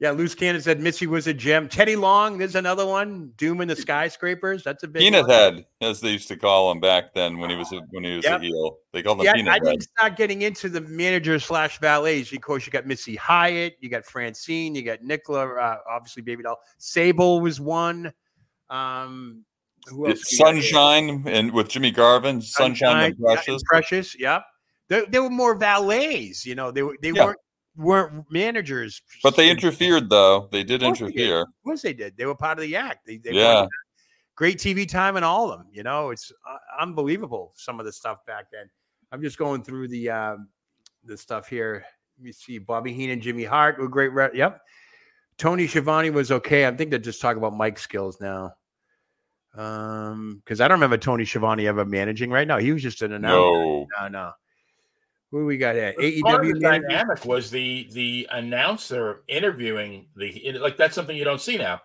[0.00, 1.68] Yeah, Loose Cannon said Missy was a gem.
[1.68, 3.32] Teddy Long, there's another one.
[3.36, 4.62] Doom in the skyscrapers.
[4.62, 5.30] That's a big peanut one.
[5.30, 8.14] head, as they used to call him back then when he was a, when he
[8.14, 8.40] was yep.
[8.40, 8.78] a heel.
[8.92, 9.64] They called him yeah, peanut I head.
[9.64, 12.32] didn't start getting into the manager slash valets.
[12.32, 16.44] Of course, you got Missy Hyatt, you got Francine, you got Nicola, uh, obviously Baby
[16.44, 16.58] Doll.
[16.78, 18.12] Sable was one.
[18.70, 19.44] Um,
[19.86, 23.46] who else Sunshine and with Jimmy Garvin, Sunshine, Sunshine and Precious.
[23.46, 24.42] Yeah, and Precious, yep.
[24.88, 26.70] They, they, were more valets, you know.
[26.70, 27.26] They were they yeah.
[27.26, 27.38] weren't
[27.78, 29.00] weren't managers.
[29.22, 30.48] But they interfered, though.
[30.50, 31.08] They did interfere.
[31.08, 31.32] They did.
[31.32, 32.16] Of course, they did.
[32.16, 33.06] They were part of the act.
[33.06, 33.66] They, they yeah.
[34.34, 35.68] Great TV time and all of them.
[35.72, 37.52] You know, it's uh, unbelievable.
[37.56, 38.68] Some of the stuff back then.
[39.10, 40.36] I'm just going through the uh,
[41.04, 41.84] the stuff here.
[42.18, 42.58] Let me see.
[42.58, 44.12] Bobby Heenan, Jimmy Hart were great.
[44.12, 44.60] Re- yep.
[45.38, 46.66] Tony Schiavone was okay.
[46.66, 48.52] I think they're just talking about Mike skills now.
[49.56, 52.58] Um, because I don't remember Tony Schiavone ever managing right now.
[52.58, 53.36] He was just an announcer.
[53.36, 54.32] No, no, no.
[55.30, 60.56] Who we got at AEW Part of the dynamic was the the announcer interviewing the
[60.58, 61.82] like that's something you don't see now.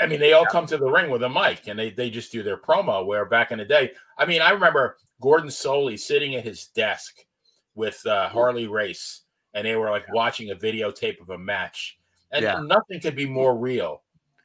[0.00, 2.32] I mean, they all come to the ring with a mic and they they just
[2.32, 3.06] do their promo.
[3.06, 7.24] Where back in the day, I mean, I remember Gordon Solie sitting at his desk
[7.74, 9.22] with uh, Harley Race,
[9.54, 11.98] and they were like watching a videotape of a match,
[12.30, 12.60] and yeah.
[12.60, 14.02] nothing could be more real.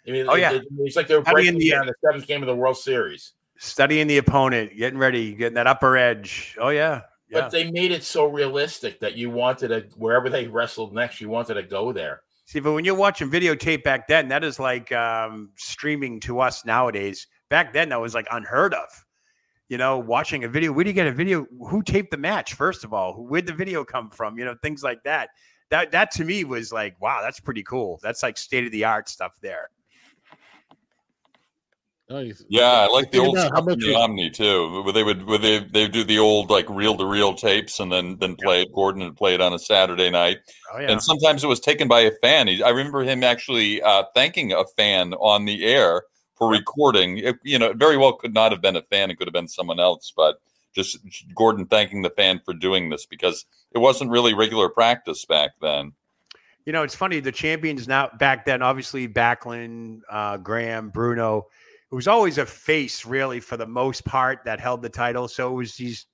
[0.08, 2.48] I mean, oh yeah, it, it's like they're breaking the, down the seventh game of
[2.48, 6.56] the World Series, studying the opponent, getting ready, getting that upper edge.
[6.60, 7.42] Oh yeah, yeah.
[7.42, 11.30] But they made it so realistic that you wanted to wherever they wrestled next, you
[11.30, 12.22] wanted to go there.
[12.46, 16.64] See, but when you're watching videotape back then, that is like um, streaming to us
[16.64, 17.28] nowadays.
[17.50, 18.88] Back then, that was like unheard of.
[19.68, 20.72] You know, watching a video.
[20.72, 21.46] Where do you get a video?
[21.68, 22.54] Who taped the match?
[22.54, 24.38] First of all, where'd the video come from?
[24.38, 25.30] You know, things like that.
[25.70, 28.00] That that to me was like, wow, that's pretty cool.
[28.02, 29.70] That's like state of the art stuff there.
[32.10, 32.46] Nice.
[32.48, 34.82] Yeah, I like the old stuff Omni too.
[34.84, 37.92] Where they would where they they do the old like reel to reel tapes and
[37.92, 38.74] then then play it.
[38.74, 40.38] Gordon and play it on a Saturday night.
[40.74, 40.92] Oh, yeah.
[40.92, 42.48] And sometimes it was taken by a fan.
[42.48, 46.04] He, I remember him actually uh, thanking a fan on the air
[46.36, 47.18] for recording.
[47.18, 49.12] It, you know, it very well could not have been a fan.
[49.12, 50.40] It could have been someone else, but
[50.74, 51.00] just
[51.36, 55.92] Gordon thanking the fan for doing this because it wasn't really regular practice back then.
[56.66, 57.20] You know, it's funny.
[57.20, 61.48] The champions now back then, obviously Backlund, uh, Graham, Bruno.
[61.92, 65.28] It was always a face, really, for the most part, that held the title.
[65.28, 66.06] So it was these,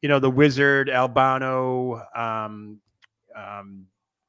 [0.00, 2.80] you know, the Wizard, Albano, um,
[3.34, 3.86] um,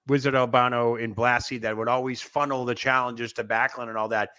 [0.08, 4.30] Wizard Albano, and Blassie that would always funnel the challenges to Backlund and all that.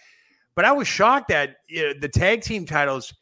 [0.55, 3.13] But I was shocked that you know, the tag team titles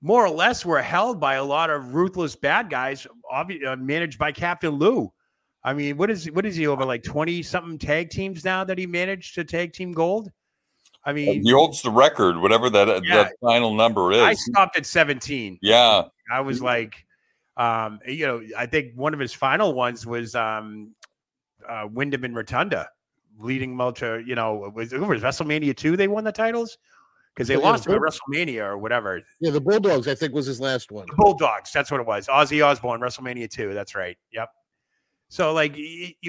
[0.00, 4.18] more or less were held by a lot of ruthless bad guys, obviously uh, managed
[4.18, 5.12] by Captain Lou.
[5.62, 8.78] I mean, what is what is he over like twenty something tag teams now that
[8.78, 10.30] he managed to tag team gold?
[11.04, 14.22] I mean, he holds the record, whatever that yeah, that final number is.
[14.22, 15.58] I stopped at seventeen.
[15.60, 17.04] Yeah, I was like,
[17.56, 20.94] um, you know, I think one of his final ones was um,
[21.68, 22.88] uh, Windham and Rotunda,
[23.38, 25.96] leading them to, you know, was, was WrestleMania two.
[25.96, 26.78] They won the titles
[27.34, 29.22] because they yeah, lost the him at WrestleMania or whatever.
[29.40, 31.06] Yeah, the Bulldogs, I think, was his last one.
[31.06, 32.28] The Bulldogs, that's what it was.
[32.28, 33.74] Ozzy Osbourne, WrestleMania two.
[33.74, 34.16] That's right.
[34.32, 34.50] Yep.
[35.32, 35.78] So, like,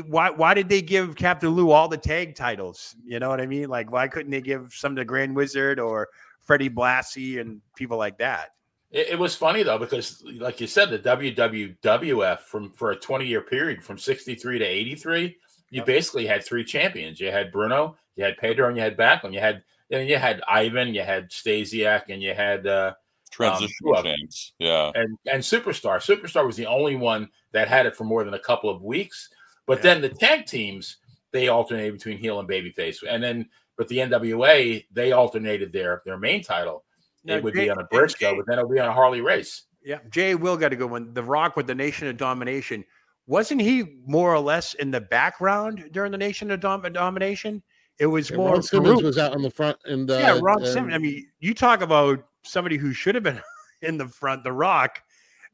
[0.06, 2.96] why why did they give Captain Lou all the tag titles?
[3.04, 3.68] You know what I mean?
[3.68, 6.08] Like, why couldn't they give some to Grand Wizard or
[6.46, 8.52] Freddie Blassie and people like that?
[8.92, 13.26] It, it, was funny though because, like you said, the WWF from for a twenty
[13.26, 15.36] year period from sixty three to eighty three,
[15.70, 15.86] you yep.
[15.86, 17.20] basically had three champions.
[17.20, 19.34] You had Bruno, you had Pedro, and you had Backlund.
[19.34, 22.94] You had and you had Ivan, you had Stasiak, and you had uh,
[23.34, 24.54] transitional um, champs.
[24.60, 25.98] Yeah, and and Superstar.
[25.98, 29.30] Superstar was the only one that had it for more than a couple of weeks.
[29.66, 29.84] But yeah.
[29.84, 30.98] then the tag teams
[31.32, 36.18] they alternated between heel and babyface, and then but the NWA they alternated their their
[36.18, 36.84] main title.
[37.26, 38.90] Now, it would Jay, be on a bridge Brisco, but then it would be on
[38.90, 39.64] a Harley Race.
[39.84, 41.14] Yeah, Jay Will got a good one.
[41.14, 42.86] The Rock with the Nation of Domination.
[43.26, 47.64] Wasn't he more or less in the background during the Nation of Dom- Domination?
[48.00, 48.54] It was yeah, more.
[48.54, 50.94] Ron Simmons was out on the front, and uh, yeah, Ron Simmons.
[50.94, 53.42] I mean, you talk about somebody who should have been
[53.82, 55.02] in the front, The Rock,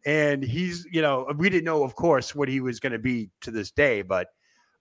[0.05, 3.29] and he's you know we didn't know, of course, what he was going to be
[3.41, 4.29] to this day, but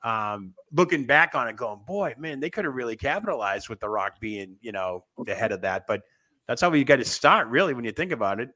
[0.05, 3.89] um, looking back on it, going, boy, man, they could have really capitalized with The
[3.89, 6.03] Rock being you know the head of that, but
[6.47, 8.51] that's how you got to start, really, when you think about it.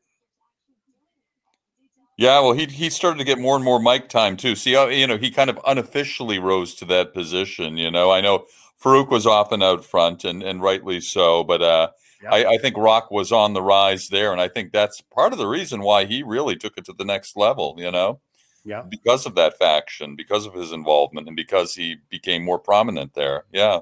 [2.18, 4.55] Yeah, well, he he started to get more and more mic time too.
[4.55, 7.76] See, you know, he kind of unofficially rose to that position.
[7.76, 8.46] You know, I know
[8.83, 11.45] Farouk was often out front, and and rightly so.
[11.45, 11.89] But uh,
[12.22, 12.33] yep.
[12.33, 15.39] I, I, think Rock was on the rise there, and I think that's part of
[15.39, 17.74] the reason why he really took it to the next level.
[17.78, 18.20] You know,
[18.64, 23.14] yeah, because of that faction, because of his involvement, and because he became more prominent
[23.14, 23.45] there.
[23.53, 23.80] Yeah.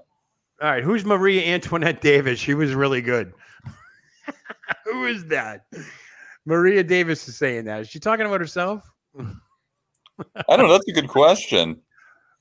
[0.63, 2.39] All right, who's Maria Antoinette Davis?
[2.39, 3.33] She was really good.
[4.85, 5.65] Who is that?
[6.45, 7.81] Maria Davis is saying that.
[7.81, 8.83] Is she talking about herself?
[9.19, 10.73] I don't know.
[10.73, 11.81] That's a good question.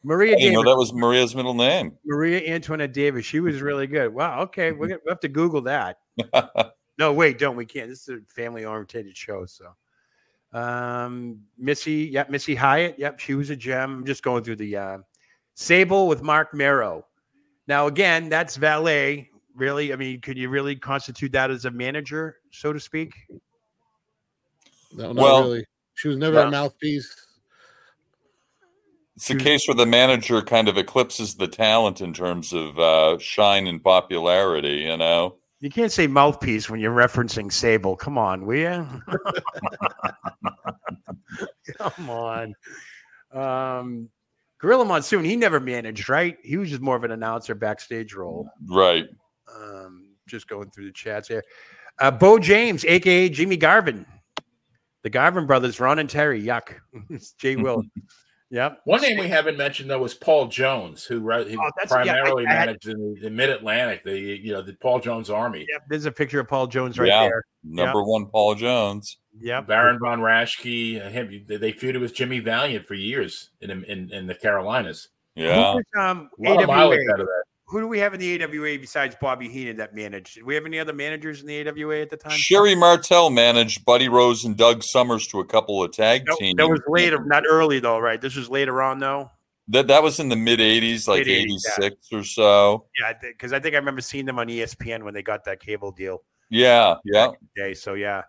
[0.04, 0.38] Maria.
[0.40, 1.98] You know that was Maria's middle name.
[2.06, 3.26] Maria Antoinette Davis.
[3.26, 4.14] She was really good.
[4.14, 4.42] Wow.
[4.42, 5.98] Okay, we're gonna have to Google that.
[6.98, 7.56] no, wait, don't.
[7.56, 7.90] We can't.
[7.90, 9.46] This is a family oriented show.
[9.46, 9.74] So,
[10.58, 12.10] um, Missy.
[12.14, 12.98] Yep, Missy Hyatt.
[12.98, 14.00] Yep, she was a gem.
[14.00, 14.98] I'm just going through the uh,
[15.56, 17.06] Sable with Mark Mero.
[17.68, 19.30] Now, again, that's valet.
[19.56, 23.14] Really, I mean, could you really constitute that as a manager, so to speak?
[24.94, 25.66] No, not well, really.
[25.96, 27.14] She was never a mouthpiece
[29.20, 33.18] it's a case where the manager kind of eclipses the talent in terms of uh,
[33.20, 34.76] shine and popularity.
[34.76, 37.98] You know, you can't say mouthpiece when you're referencing Sable.
[37.98, 38.88] Come on, will you?
[41.78, 42.56] Come on.
[43.34, 44.10] Um,
[44.58, 46.38] Gorilla Monsoon, he never managed, right?
[46.42, 48.50] He was just more of an announcer backstage role.
[48.70, 49.10] Right.
[49.54, 51.44] Um, just going through the chats here.
[52.00, 54.06] Uh, Bo James, aka Jimmy Garvin.
[55.04, 56.42] The Garvin brothers, Ron and Terry.
[56.42, 56.76] Yuck.
[57.10, 57.84] it's Jay Will.
[58.52, 58.82] Yep.
[58.86, 62.54] One name we haven't mentioned though was Paul Jones, who, who oh, primarily yeah, I,
[62.54, 65.68] I managed had, in the Mid Atlantic, the you know the Paul Jones Army.
[65.72, 65.84] Yep.
[65.90, 67.44] There's a picture of Paul Jones right yeah, there.
[67.64, 68.08] Number yep.
[68.08, 69.18] one, Paul Jones.
[69.40, 69.68] Yep.
[69.68, 71.06] Baron von Raschke.
[71.06, 71.46] Uh, him.
[71.48, 75.10] They feuded with Jimmy Valiant for years in in, in the Carolinas.
[75.36, 75.76] Yeah.
[75.98, 78.80] um, a lot of mileage out of that who do we have in the AWA
[78.80, 80.34] besides Bobby Heenan that managed?
[80.34, 82.32] Did we have any other managers in the AWA at the time?
[82.32, 86.58] Sherri Martel managed Buddy Rose and Doug Summers to a couple of tag no, teams.
[86.58, 88.20] That was later, not early though, right?
[88.20, 89.30] This was later on though.
[89.68, 92.18] That that was in the mid '80s, like '86 yeah.
[92.18, 92.86] or so.
[93.00, 95.92] Yeah, because I think I remember seeing them on ESPN when they got that cable
[95.92, 96.24] deal.
[96.50, 97.30] Yeah, yeah.
[97.56, 98.24] Okay, so yeah.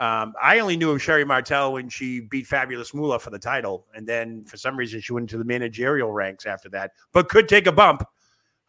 [0.00, 3.86] Um, I only knew of Sherri Martel when she beat Fabulous Moolah for the title,
[3.94, 7.48] and then for some reason she went into the managerial ranks after that, but could
[7.48, 8.02] take a bump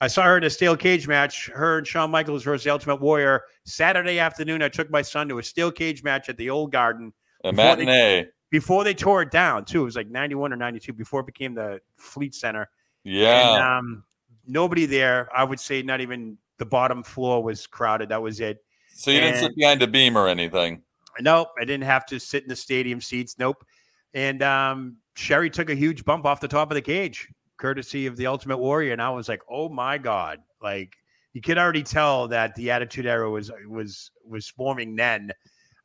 [0.02, 1.47] I saw her in a steel cage match.
[1.54, 4.64] Her and Shawn Michaels versus the Ultimate Warrior Saturday afternoon.
[4.64, 7.14] I took my son to a steel cage match at the Old Garden.
[7.43, 8.24] A matinee.
[8.24, 9.82] They, before they tore it down, too.
[9.82, 12.68] It was like 91 or 92 before it became the Fleet Center.
[13.04, 13.54] Yeah.
[13.54, 14.04] And, um,
[14.47, 15.30] nobody there.
[15.36, 18.10] I would say not even the bottom floor was crowded.
[18.10, 18.58] That was it.
[18.93, 20.82] So you and, didn't sit behind a beam or anything?
[21.20, 23.36] Nope, I didn't have to sit in the stadium seats.
[23.38, 23.66] Nope.
[24.14, 27.30] And um, Sherry took a huge bump off the top of the cage,
[27.62, 28.91] courtesy of the Ultimate Warrior.
[28.91, 30.39] And I was like, oh my God.
[30.62, 30.95] Like
[31.34, 35.32] you could already tell that the attitude era was was was forming then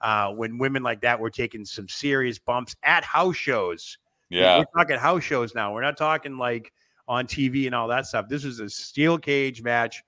[0.00, 3.98] uh, when women like that were taking some serious bumps at house shows.
[4.28, 4.58] Yeah.
[4.58, 5.72] We're talking house shows now.
[5.72, 6.72] We're not talking like
[7.06, 8.28] on TV and all that stuff.
[8.28, 10.02] This was a steel cage match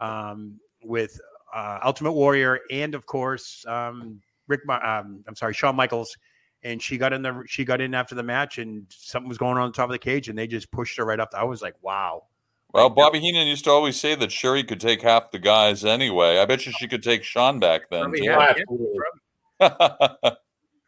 [0.00, 1.18] um, with
[1.54, 4.60] uh, Ultimate Warrior and of course um, Rick.
[4.68, 6.16] Um, I'm sorry, Shawn Michaels.
[6.66, 9.56] And she got in the she got in after the match, and something was going
[9.56, 11.32] on, on the top of the cage, and they just pushed her right up.
[11.36, 12.24] I was like, "Wow!"
[12.72, 16.38] Well, Bobby Heenan used to always say that Sherry could take half the guys anyway.
[16.38, 18.12] I bet you she could take Shawn back then.
[18.12, 18.96] Probably, too.
[19.60, 20.30] yeah,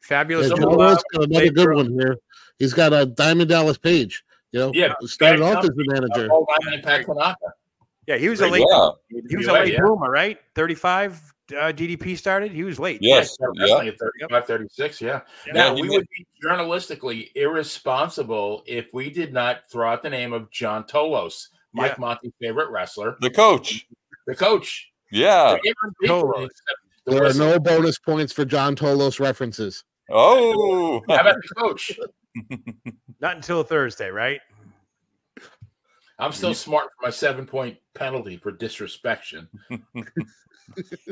[0.01, 0.51] Fabulous.
[0.51, 2.17] Yeah, Joe Rhodes got another good one here.
[2.59, 4.25] He's got a Diamond Dallas Page.
[4.53, 6.29] You know, Yeah, started off as the manager.
[6.33, 7.09] Oh, Diamond Impact
[8.07, 8.65] Yeah, he was a late.
[8.69, 8.91] Yeah.
[9.29, 9.81] He was a late yeah.
[9.81, 10.39] bloomer, right?
[10.55, 11.21] Thirty-five
[11.53, 12.53] uh, DDP started.
[12.53, 12.99] He was late.
[13.01, 13.37] Yes.
[13.41, 13.67] Yeah, Yeah.
[13.67, 15.21] definitely at 35, 36, yeah.
[15.47, 15.53] Yeah.
[15.53, 20.33] Now, we did- would be journalistically irresponsible if we did not throw out the name
[20.33, 22.01] of John Tolos, Mike Yeah.
[22.01, 23.87] Monty's favorite wrestler, The coach.
[24.27, 24.91] the coach.
[25.11, 25.57] Yeah.
[25.63, 26.47] The Tolos.
[26.47, 29.85] except There are no bonus points for John Tolos references.
[30.11, 31.03] Oh.
[31.09, 31.99] How about the coach?
[33.21, 34.41] Not until Thursday, right?
[36.19, 39.49] I'm still smart for my seven point penalty for disrespecttion.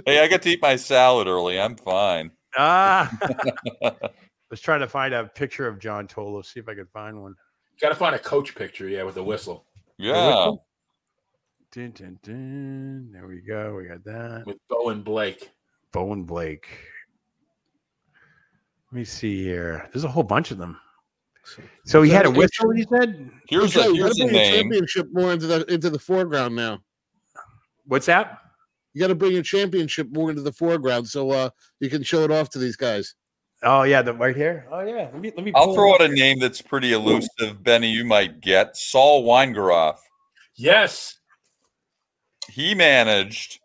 [0.06, 1.58] hey, I got to eat my salad early.
[1.60, 2.30] I'm fine.
[2.56, 3.10] Ah.
[3.82, 4.10] I
[4.50, 6.44] was trying to find a picture of John Tolo.
[6.44, 7.34] See if I could find one.
[7.80, 9.66] Got to find a coach picture, yeah, with a whistle.
[9.98, 10.52] Yeah.
[11.72, 13.10] Dun, dun, dun.
[13.12, 13.74] There we go.
[13.76, 14.44] We got that.
[14.46, 15.50] with Bowen Blake.
[15.92, 16.68] Bowen Blake.
[18.92, 19.88] Let me see here.
[19.92, 20.78] There's a whole bunch of them.
[21.84, 22.70] So he had a whistle.
[22.70, 24.62] He said, Here's Joe, a you here's gotta a name.
[24.62, 26.80] championship more into the into the foreground now.
[27.86, 28.38] "What's that?"
[28.96, 32.22] You got to bring your championship more into the foreground so uh, you can show
[32.24, 33.14] it off to these guys.
[33.62, 34.66] Oh yeah, the right here.
[34.72, 35.10] Oh yeah.
[35.12, 35.52] Let me let me.
[35.54, 36.08] I'll throw out up.
[36.10, 37.90] a name that's pretty elusive, Benny.
[37.90, 39.98] You might get Saul Weingeroff.
[40.56, 41.18] Yes,
[42.48, 43.60] He managed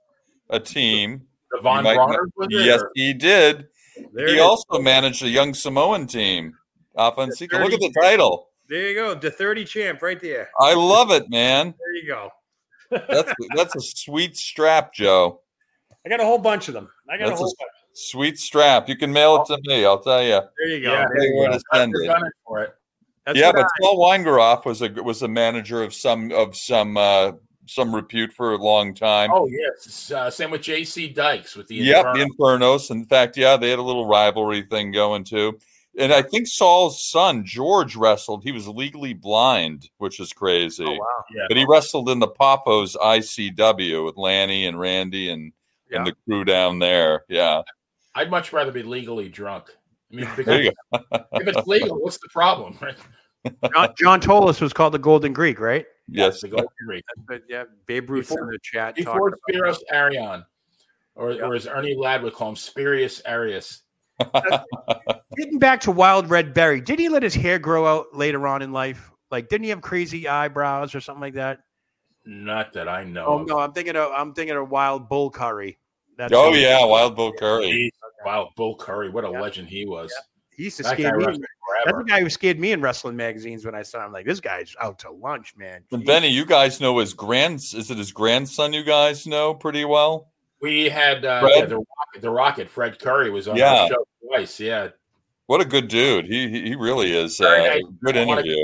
[0.49, 1.21] a team.
[1.49, 3.67] the You Von might Bronner know- was it, Yes, or- he did.
[4.13, 4.41] There he it is.
[4.41, 6.57] also managed a young Samoan team.
[6.97, 7.53] Offensiva.
[7.63, 8.49] Look at the title.
[8.67, 9.15] There you go.
[9.15, 10.49] The 30 champ right there.
[10.59, 11.73] I love it, man.
[11.79, 12.29] There you go.
[12.91, 15.41] That's that's a sweet strap, Joe.
[16.05, 16.89] I got a whole bunch of them.
[17.09, 17.71] I got That's a a whole bunch.
[17.93, 18.89] sweet strap.
[18.89, 19.85] You can mail it to me.
[19.85, 20.41] I'll tell you.
[20.57, 20.91] There you go.
[20.93, 21.57] Yeah, There you go.
[21.73, 22.33] send We're it.
[22.45, 22.75] for it.
[23.25, 26.97] That's yeah, but I- Saul Weingeroff was a was a manager of some of some
[26.97, 27.33] uh,
[27.67, 29.29] some repute for a long time.
[29.31, 31.07] Oh yes, uh, same with J.C.
[31.09, 32.25] Dykes with the Yep, Inferno.
[32.77, 32.91] Infernos.
[32.91, 35.59] In fact, yeah, they had a little rivalry thing going too.
[35.97, 38.43] And I think Saul's son George wrestled.
[38.43, 40.85] He was legally blind, which is crazy.
[40.85, 41.23] Oh, wow.
[41.35, 41.43] Yeah.
[41.49, 45.51] But he wrestled in the Poffo's ICW with Lanny and Randy and,
[45.91, 47.25] and the crew down there.
[47.27, 47.61] Yeah.
[48.15, 49.65] I'd much rather be legally drunk.
[50.11, 50.99] I mean, There because you go.
[51.33, 52.77] if it's legal, what's the problem?
[52.81, 52.95] Right?
[53.73, 55.85] John, John Tolos was called the Golden Greek, right?
[56.07, 56.41] Yes.
[56.41, 57.03] The Golden Greek.
[57.27, 58.95] But yeah, Babe Ruth Before- in the chat.
[58.95, 60.45] Before Spiros Arion,
[61.15, 63.81] or, or as Ernie Ladd would call him, Spurious Arius.
[65.37, 68.61] Getting back to Wild Red Berry, did he let his hair grow out later on
[68.61, 69.11] in life?
[69.31, 71.59] Like, didn't he have crazy eyebrows or something like that?
[72.25, 73.25] Not that I know.
[73.25, 73.47] Oh of.
[73.47, 75.79] no, I'm thinking of I'm thinking of Wild Bull Curry.
[76.17, 77.65] That's Oh who- yeah, Wild Bull Curry.
[77.65, 77.89] Jeez,
[78.25, 79.41] Wow, Bull Curry, what a Yeah.
[79.41, 80.13] legend he was.
[80.51, 81.25] He used to That scare me.
[81.25, 81.45] wrestled
[81.85, 84.11] That's the guy who scared me in wrestling magazines when I saw him.
[84.11, 85.81] Like this guy's out to lunch, man.
[85.91, 89.85] And Benny, you guys know his grand is it his grandson you guys know pretty
[89.85, 90.27] well?
[90.61, 92.69] We had uh, yeah, the Rocket, the Rocket.
[92.69, 93.73] Fred Curry was on Yeah.
[93.83, 94.59] our show twice.
[94.59, 94.89] Yeah,
[95.47, 96.25] What a good dude.
[96.25, 97.39] He he he really is.
[97.41, 97.81] Uh, nice.
[98.03, 98.55] good interview.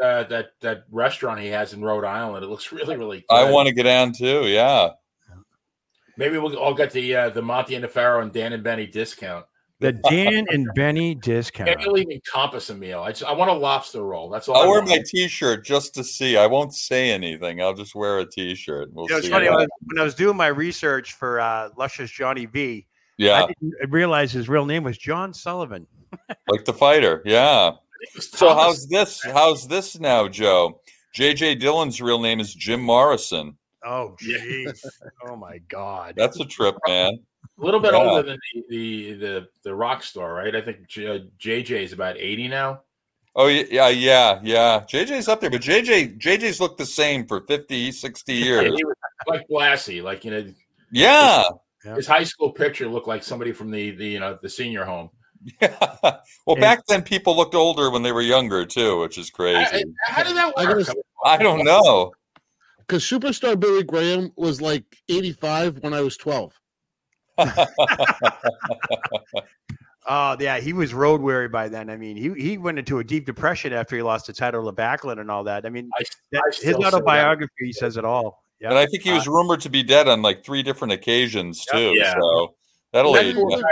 [0.00, 2.44] That, uh, that that restaurant he has in Rhode Island.
[2.44, 3.18] It looks really really.
[3.28, 3.34] Good.
[3.34, 4.46] I want to get down too.
[4.46, 4.90] Yeah.
[6.16, 8.86] Maybe we'll all get the uh, the Monty and the Pharaoh and Dan and Benny
[8.86, 9.46] discount.
[9.78, 11.68] the Dan and Benny discount.
[11.68, 13.00] Can't really even compass a meal.
[13.00, 14.28] I just I want a lobster roll.
[14.28, 14.56] That's all.
[14.56, 14.90] I'll I wear want.
[14.90, 16.36] my T-shirt just to see.
[16.36, 17.62] I won't say anything.
[17.62, 18.92] I'll just wear a T-shirt.
[18.92, 21.70] We'll You know, it's funny when I, when I was doing my research for uh,
[21.78, 22.86] Luscious Johnny V.
[23.20, 25.86] Yeah, I didn't realize his real name was John Sullivan.
[26.48, 27.22] like the fighter.
[27.24, 27.72] Yeah.
[28.18, 29.22] So how's this?
[29.22, 30.80] How's this now, Joe?
[31.14, 33.56] JJ Dillon's real name is Jim Morrison.
[33.84, 34.38] Oh, Yeah.
[34.38, 34.84] jeez.
[35.26, 36.14] oh my God.
[36.16, 37.18] That's a trip, man.
[37.60, 37.98] a little bit Yeah.
[38.02, 40.56] older than the, the the the rock star, right?
[40.56, 42.80] I think JJ uh, is about eighty now.
[43.36, 44.80] Oh yeah, yeah, yeah, yeah.
[44.88, 48.74] JJ's up there, but JJ JJ's looked the same for 50, 60 years.
[48.74, 48.94] he was
[49.28, 50.52] like Blassie, like you know,
[50.90, 51.44] Yeah.
[51.84, 51.94] Yeah.
[51.96, 55.10] his high school picture looked like somebody from the the you know the senior home.
[55.62, 59.58] well, And- back then people looked older when they were younger too, which is crazy.
[59.58, 60.86] I- how did that work?
[60.86, 62.12] gotta- I don't know.
[62.78, 66.52] Because superstar Billy Graham was like 85 when I was 12.
[70.12, 71.90] Oh yeah, he was road weary by then.
[71.90, 74.72] I mean, he he went into a deep depression after he lost the title to
[74.72, 75.66] Backlund and all that.
[75.66, 76.02] I mean, I,
[76.32, 78.42] that, I his autobiography says it all.
[78.60, 80.92] Yeah, and I think he was uh, rumored to be dead on like three different
[80.92, 81.92] occasions too.
[81.96, 82.14] Yeah.
[82.20, 82.54] So
[82.92, 83.34] that'll age.
[83.36, 83.62] What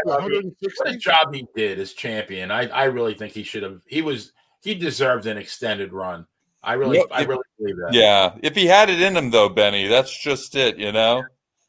[0.86, 2.50] a job he did as champion.
[2.50, 3.82] I I really think he should have.
[3.86, 4.32] He was
[4.62, 6.26] he deserved an extended run.
[6.62, 7.92] I really, I really believe that.
[7.92, 10.76] Yeah, if he had it in him, though, Benny, that's just it.
[10.76, 11.22] You know,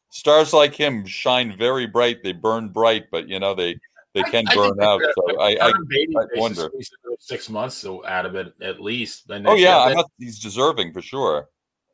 [0.10, 2.24] stars like him shine very bright.
[2.24, 3.78] They burn bright, but you know they
[4.14, 5.02] they can I, burn I out.
[5.16, 6.70] So I, I, I wonder
[7.20, 9.26] six months out of it at least.
[9.30, 11.48] oh yeah, not, he's deserving for sure.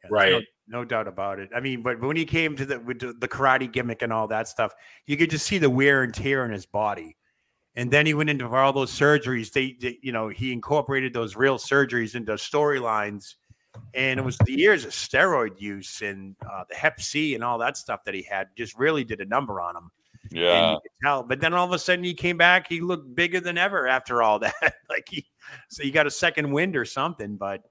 [0.09, 0.43] Right.
[0.68, 1.49] No, doubt about it.
[1.55, 4.47] I mean, but when he came to the with the karate gimmick and all that
[4.47, 4.74] stuff,
[5.05, 7.16] you could just see the wear and tear in his body.
[7.76, 9.51] And then he went into all those surgeries.
[9.51, 13.36] They, they you know, he incorporated those real surgeries into storylines.
[13.93, 17.57] And it was the years of steroid use and uh, the Hep C and all
[17.57, 19.91] that stuff that he had just really did a number on him.
[20.32, 20.78] Yeah.
[21.03, 21.24] Tell.
[21.24, 22.68] But then all of a sudden he came back.
[22.68, 24.76] He looked bigger than ever after all that.
[24.89, 25.26] like he,
[25.70, 27.36] so he got a second wind or something.
[27.36, 27.63] But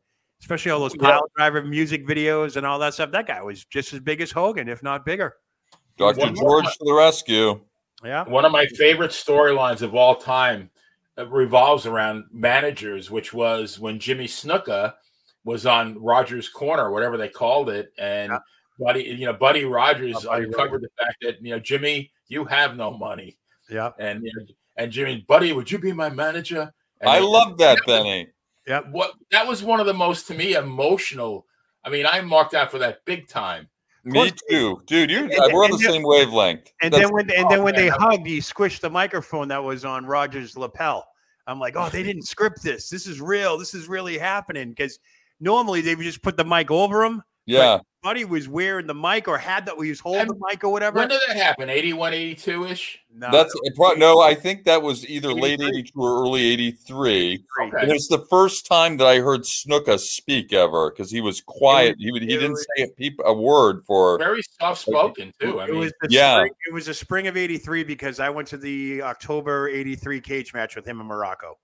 [0.44, 3.10] especially all those pile driver music videos and all that stuff.
[3.10, 5.36] That guy was just as big as Hogan, if not bigger.
[5.96, 6.30] Dr.
[6.32, 7.58] George to the rescue.
[8.04, 8.24] Yeah.
[8.24, 10.68] One of my favorite storylines of all time
[11.16, 14.92] uh, revolves around managers, which was when Jimmy Snuka
[15.44, 18.38] was on Rogers Corner, whatever they called it, and yeah.
[18.78, 20.90] Buddy, you know, Buddy Rogers oh, Buddy uncovered Rogers.
[20.98, 23.38] the fact that you know Jimmy, you have no money.
[23.70, 23.92] Yeah.
[23.98, 24.44] And you know,
[24.76, 26.70] and Jimmy, Buddy, would you be my manager?
[27.00, 28.28] And I love that, Benny.
[28.66, 28.80] Yeah.
[28.90, 31.46] What that was one of the most to me emotional.
[31.84, 33.68] I mean, I marked out for that big time.
[34.04, 35.10] Me too, dude.
[35.10, 36.70] You, and, we're on the same wavelength.
[36.82, 39.62] And That's, then when and then when oh, they hugged, he squished the microphone that
[39.62, 41.06] was on Rogers' lapel.
[41.46, 42.88] I'm like, oh, they didn't script this.
[42.88, 43.58] This is real.
[43.58, 44.70] This is really happening.
[44.70, 44.98] Because
[45.40, 47.22] normally they would just put the mic over him.
[47.46, 47.78] Yeah.
[48.04, 50.68] Buddy was wearing the mic or had that he was holding and the mic or
[50.68, 50.98] whatever.
[50.98, 51.70] When did that happen?
[51.70, 53.00] 81, 82 ish?
[53.10, 53.94] No, That's no.
[53.94, 55.42] no, I think that was either 83?
[55.42, 57.44] late 82 or early 83.
[57.62, 57.76] Okay.
[57.80, 61.96] And it's the first time that I heard Snuka speak ever because he was quiet.
[61.96, 65.32] Was, he, would, he didn't was, say a, peep, a word for very soft spoken
[65.40, 65.62] too.
[65.62, 68.48] I mean, it was yeah, spring, it was the spring of 83 because I went
[68.48, 71.54] to the October 83 cage match with him in Muraco.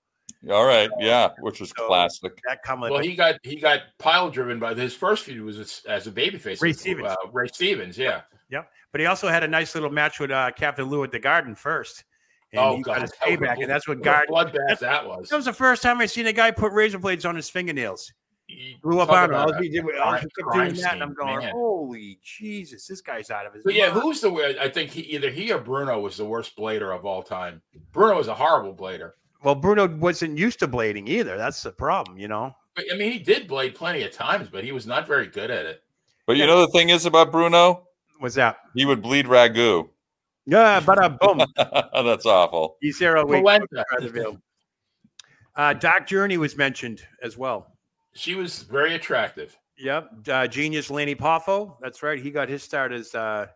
[0.49, 2.41] All right, yeah, which was so classic.
[2.49, 5.83] That come well, he got he got pile driven by his first feud was as,
[5.87, 6.63] as a babyface.
[6.63, 8.71] Ray Stevens, uh, Ray Stevens, yeah, yep.
[8.91, 11.55] But he also had a nice little match with uh, Captain Lou at the Garden
[11.55, 12.05] first.
[12.53, 12.95] And oh, he God.
[12.95, 14.35] got his payback, and that's what Garden.
[14.35, 15.29] Bloodbath that was.
[15.29, 18.11] That was the first time I seen a guy put razor blades on his fingernails.
[18.47, 19.85] He blew up on all he did.
[20.03, 21.53] All he kept doing that, and I'm going, man.
[21.53, 24.57] "Holy Jesus, this guy's out of his." But yeah, who's the?
[24.61, 27.63] I think he, either he or Bruno was the worst blader of all time.
[27.93, 29.13] Bruno was a horrible blader.
[29.43, 31.37] Well, Bruno wasn't used to blading either.
[31.37, 32.55] That's the problem, you know.
[32.75, 35.51] But, I mean, he did blade plenty of times, but he was not very good
[35.51, 35.83] at it.
[36.27, 37.89] But you know the thing is about Bruno?
[38.19, 38.59] What's that?
[38.75, 39.89] He would bleed ragu.
[40.47, 41.43] Yeah, but uh, boom.
[41.57, 42.77] That's awful.
[42.81, 43.45] He's here all week.
[45.57, 47.77] Uh, Dark Journey was mentioned as well.
[48.15, 49.57] She was very attractive.
[49.79, 50.11] Yep.
[50.29, 51.77] Uh, genius Lanny Poffo.
[51.81, 52.21] That's right.
[52.21, 53.47] He got his start as uh,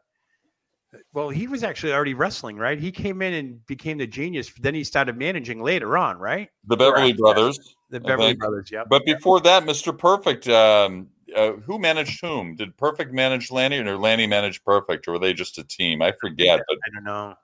[1.12, 2.78] well, he was actually already wrestling, right?
[2.78, 4.52] He came in and became the genius.
[4.60, 6.48] Then he started managing later on, right?
[6.66, 7.12] The Beverly.
[7.12, 7.58] Brothers.
[7.90, 8.84] The Beverly Brothers, yeah.
[8.88, 9.96] But before that, Mr.
[9.96, 12.56] Perfect, um, uh, who managed whom?
[12.56, 16.02] Did Perfect manage Lanny or Lanny manage Perfect, or were they just a team?
[16.02, 16.60] I forget.
[16.68, 17.34] But I don't know.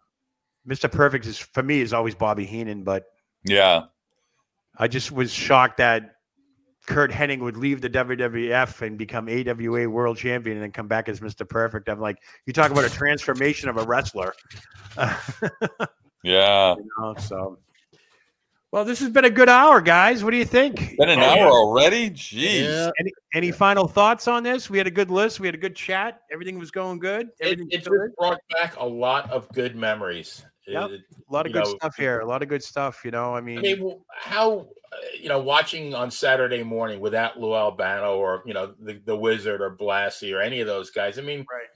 [0.68, 0.90] Mr.
[0.90, 3.04] Perfect is for me is always Bobby Heenan, but
[3.44, 3.84] yeah,
[4.76, 6.16] I just was shocked that
[6.90, 11.08] Curt Hennig would leave the WWF and become AWA World Champion and then come back
[11.08, 11.48] as Mr.
[11.48, 11.88] Perfect.
[11.88, 14.34] I'm like, you talk about a transformation of a wrestler.
[16.24, 16.74] yeah.
[16.74, 17.58] You know, so,
[18.72, 20.24] well, this has been a good hour, guys.
[20.24, 20.96] What do you think?
[20.98, 22.10] Been an oh, hour already?
[22.10, 22.64] Jeez.
[22.64, 22.90] Yeah.
[22.98, 24.68] Any, any final thoughts on this?
[24.68, 25.38] We had a good list.
[25.38, 26.22] We had a good chat.
[26.32, 27.28] Everything was going good.
[27.40, 30.44] Everything it, it just brought back a lot of good memories.
[30.70, 30.90] Yep.
[30.90, 32.20] It, a lot of good know, stuff here.
[32.20, 33.00] A lot of good stuff.
[33.04, 37.38] You know, I mean, I mean, how uh, you know, watching on Saturday morning without
[37.38, 41.18] Lou Albano or you know the, the Wizard or Blassie or any of those guys.
[41.18, 41.68] I mean, right.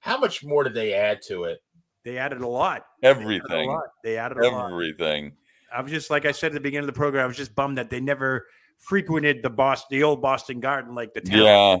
[0.00, 1.58] how much more did they add to it?
[2.04, 2.86] They added a lot.
[3.02, 3.76] Everything.
[4.04, 4.72] They added, a lot.
[4.72, 5.32] Everything.
[5.74, 7.24] I was just like I said at the beginning of the program.
[7.24, 8.46] I was just bummed that they never
[8.78, 11.38] frequented the Boston, the old Boston Garden, like the town.
[11.38, 11.76] Yeah.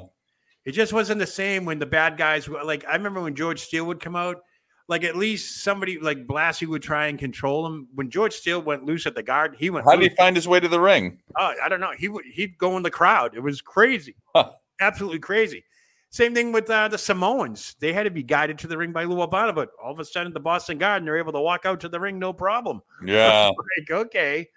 [0.64, 2.84] It just wasn't the same when the bad guys were like.
[2.86, 4.42] I remember when George Steele would come out
[4.90, 7.86] like at least somebody like Blassie would try and control him.
[7.94, 9.86] When George Steele went loose at the guard, he went.
[9.86, 11.20] How did he find his way to the ring?
[11.38, 11.92] Oh, I don't know.
[11.96, 13.36] He would he'd go in the crowd.
[13.36, 14.50] It was crazy, huh.
[14.80, 15.64] absolutely crazy.
[16.12, 17.76] Same thing with uh, the Samoans.
[17.78, 20.04] They had to be guided to the ring by Lou Albano, but all of a
[20.04, 22.82] sudden the Boston Garden, they're able to walk out to the ring no problem.
[23.06, 23.52] Yeah.
[23.78, 24.48] like, okay.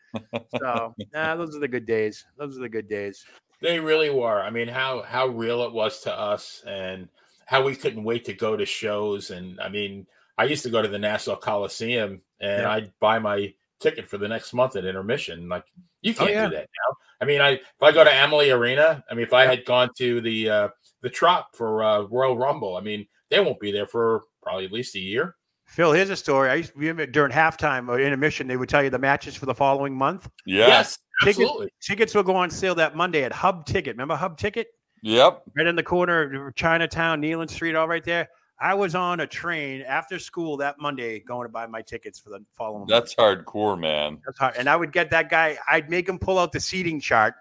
[0.60, 2.26] So nah, those are the good days.
[2.38, 3.24] Those are the good days.
[3.62, 4.42] They really were.
[4.42, 7.08] I mean, how how real it was to us and
[7.46, 9.30] how we couldn't wait to go to shows.
[9.30, 10.08] And I mean,
[10.38, 12.72] I used to go to the Nassau Coliseum and yeah.
[12.72, 15.48] I'd buy my ticket for the next month at intermission.
[15.50, 15.66] Like
[16.02, 16.46] you oh, can't oh, yeah.
[16.50, 16.96] do that now.
[17.22, 19.90] I mean, I if I go to Amalie Arena, I mean, if I had gone
[19.98, 20.68] to the uh,
[21.02, 24.72] the Trop for uh, Royal Rumble, I mean, they won't be there for probably at
[24.72, 25.36] least a year.
[25.66, 26.50] Phil, here's a story.
[26.50, 28.48] I used to be during halftime or intermission.
[28.48, 30.30] They would tell you the matches for the following month.
[30.46, 30.68] Yeah.
[30.68, 31.66] Yes, absolutely.
[31.66, 33.96] Tickets, tickets will go on sale that Monday at Hub Ticket.
[33.96, 34.68] Remember Hub Ticket?
[35.02, 35.44] Yep.
[35.56, 38.30] Right in the corner of Chinatown, Kneeland Street, all right there.
[38.64, 42.30] I was on a train after school that Monday going to buy my tickets for
[42.30, 42.88] the following.
[42.88, 43.46] That's month.
[43.46, 44.22] hardcore, man.
[44.26, 44.56] That's hard.
[44.58, 45.58] And I would get that guy.
[45.70, 47.34] I'd make him pull out the seating chart,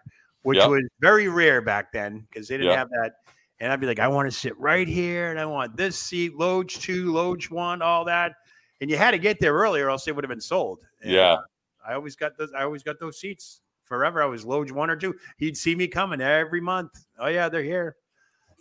[0.43, 0.69] which yep.
[0.69, 2.79] was very rare back then because they didn't yep.
[2.79, 3.13] have that.
[3.61, 6.35] And I'd be like, I want to sit right here, and I want this seat,
[6.35, 8.33] Loge two, Loge one, all that.
[8.81, 10.81] And you had to get there earlier, or else they would have been sold.
[11.03, 11.37] And yeah.
[11.87, 12.51] I always got those.
[12.53, 14.21] I always got those seats forever.
[14.21, 15.15] I was Loge one or two.
[15.37, 17.07] He'd see me coming every month.
[17.21, 17.95] Oh yeah, they're here.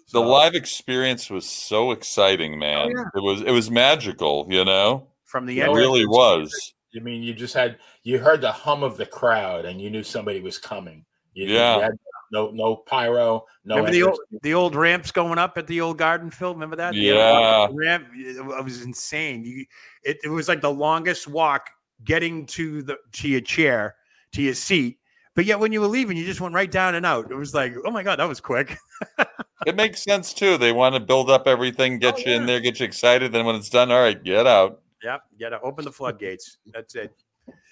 [0.06, 2.88] So, the live experience was so exciting, oh, man.
[2.88, 3.04] Oh, yeah.
[3.16, 5.08] It was it was magical, you know.
[5.26, 6.74] From the end, it really was.
[6.96, 10.04] I mean, you just had you heard the hum of the crowd, and you knew
[10.04, 11.06] somebody was coming.
[11.34, 11.88] You, yeah.
[11.88, 11.98] You
[12.32, 13.46] no no pyro.
[13.66, 13.76] No.
[13.76, 16.56] Remember the old the old ramps going up at the old garden field.
[16.56, 16.94] Remember that?
[16.94, 17.68] Yeah.
[17.72, 18.08] ramp.
[18.14, 19.44] It was insane.
[19.44, 19.66] You,
[20.04, 21.70] it, it was like the longest walk
[22.04, 23.96] getting to the to your chair
[24.34, 24.98] to your seat
[25.36, 27.32] but yet, when you were leaving, you just went right down and out.
[27.32, 28.78] It was like, oh my god, that was quick.
[29.66, 30.58] it makes sense too.
[30.58, 32.38] They want to build up everything, get oh, you yeah.
[32.38, 33.32] in there, get you excited.
[33.32, 34.82] Then when it's done, all right, get out.
[35.04, 35.62] Yep, get out.
[35.64, 36.58] Open the floodgates.
[36.74, 37.14] That's it.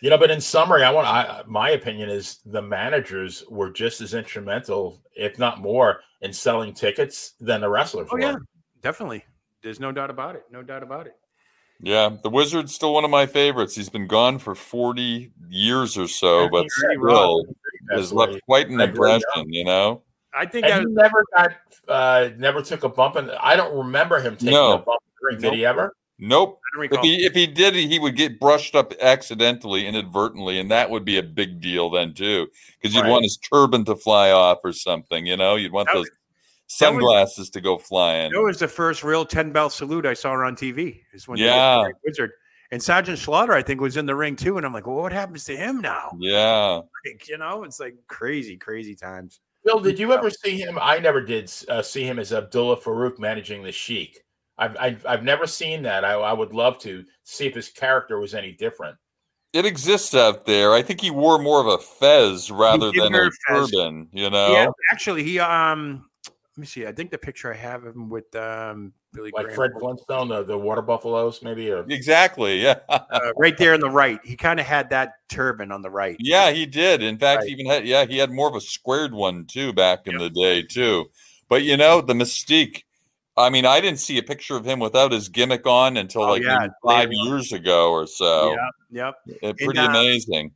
[0.01, 4.01] You know, but in summary, I want I, my opinion is the managers were just
[4.01, 8.07] as instrumental, if not more, in selling tickets than the wrestlers.
[8.11, 8.21] Oh were.
[8.21, 8.35] yeah,
[8.81, 9.25] definitely.
[9.61, 10.43] There's no doubt about it.
[10.51, 11.15] No doubt about it.
[11.81, 13.75] Yeah, the Wizard's still one of my favorites.
[13.75, 17.45] He's been gone for 40 years or so, but still
[17.91, 20.01] has left quite an impression, you know?
[20.33, 21.51] I think I never got,
[21.87, 23.15] uh, never took a bump.
[23.15, 24.73] And I don't remember him taking no.
[24.73, 25.01] a bump
[25.31, 25.53] Did nope.
[25.53, 25.95] he ever?
[26.19, 26.59] Nope.
[26.81, 31.05] If he if he did, he would get brushed up accidentally, inadvertently, and that would
[31.05, 32.47] be a big deal then too,
[32.79, 33.09] because you'd right.
[33.09, 35.25] want his turban to fly off or something.
[35.25, 36.09] You know, you'd want that those
[36.69, 38.31] sunglasses was, to go flying.
[38.31, 41.01] That was the first real ten bell salute I saw on TV.
[41.13, 42.31] Is when yeah, Wizard
[42.71, 44.57] and Sergeant Slaughter, I think, was in the ring too.
[44.57, 46.11] And I'm like, well, what happens to him now?
[46.19, 49.41] Yeah, like, you know, it's like crazy, crazy times.
[49.65, 50.79] Bill, did you ever see him?
[50.81, 54.23] I never did uh, see him as Abdullah Farouk managing the Sheik.
[54.57, 56.03] I've, I've, I've never seen that.
[56.05, 58.97] I, I would love to see if his character was any different.
[59.51, 60.73] It exists out there.
[60.73, 64.07] I think he wore more of a fez rather than a turban.
[64.13, 64.67] You know, yeah.
[64.91, 66.08] Actually, he um
[66.59, 66.85] me see.
[66.85, 69.55] I think the picture I have of him with um, Billy like Graham.
[69.55, 71.71] Fred Flintstone, the, the water buffaloes, maybe.
[71.71, 71.85] Or...
[71.89, 72.61] Exactly.
[72.61, 72.79] Yeah.
[72.89, 76.17] uh, right there on the right, he kind of had that turban on the right.
[76.19, 77.01] Yeah, he did.
[77.01, 77.49] In fact, right.
[77.49, 80.21] even had yeah, he had more of a squared one too back in yep.
[80.21, 81.05] the day too.
[81.47, 82.83] But you know, the mystique.
[83.37, 86.31] I mean, I didn't see a picture of him without his gimmick on until oh,
[86.31, 88.55] like yeah, five years ago or so.
[88.91, 89.13] Yep.
[89.41, 89.57] Yep.
[89.57, 90.51] pretty and, uh, amazing.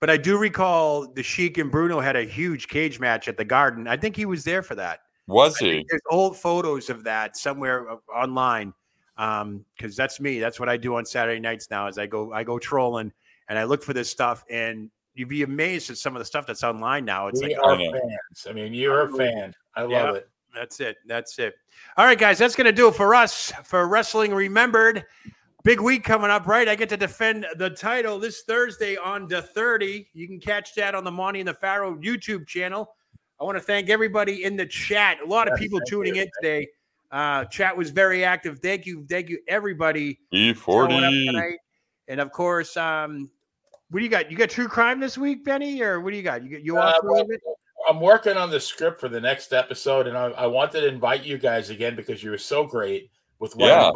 [0.00, 3.44] But I do recall the Sheik and Bruno had a huge cage match at the
[3.44, 3.88] Garden.
[3.88, 5.00] I think he was there for that.
[5.28, 5.84] Was he?
[5.88, 8.72] There's old photos of that somewhere uh, online.
[9.18, 10.38] Um, because that's me.
[10.38, 11.88] That's what I do on Saturday nights now.
[11.88, 13.12] Is I go I go trolling
[13.48, 16.46] and I look for this stuff, and you'd be amazed at some of the stuff
[16.46, 17.26] that's online now.
[17.26, 18.46] It's we like are oh, fans.
[18.48, 19.54] I mean, you're a fan.
[19.74, 20.28] I love yeah, it.
[20.54, 20.96] That's it.
[21.06, 21.56] That's it.
[21.96, 25.04] All right, guys, that's gonna do it for us for Wrestling Remembered.
[25.64, 26.68] Big week coming up, right?
[26.68, 30.08] I get to defend the title this Thursday on the 30.
[30.14, 32.94] You can catch that on the Monty and the Pharaoh YouTube channel.
[33.40, 35.18] I want to thank everybody in the chat.
[35.24, 36.66] A lot of people tuning in today.
[37.10, 38.58] Uh, chat was very active.
[38.58, 40.18] Thank you, thank you, everybody.
[40.34, 41.54] E40.
[42.08, 43.30] And of course, um,
[43.90, 44.30] what do you got?
[44.30, 46.42] You got true crime this week, Benny, or what do you got?
[46.44, 47.24] You you off uh,
[47.88, 51.24] I'm working on the script for the next episode, and I, I wanted to invite
[51.24, 53.68] you guys again because you were so great with one.
[53.68, 53.90] yeah.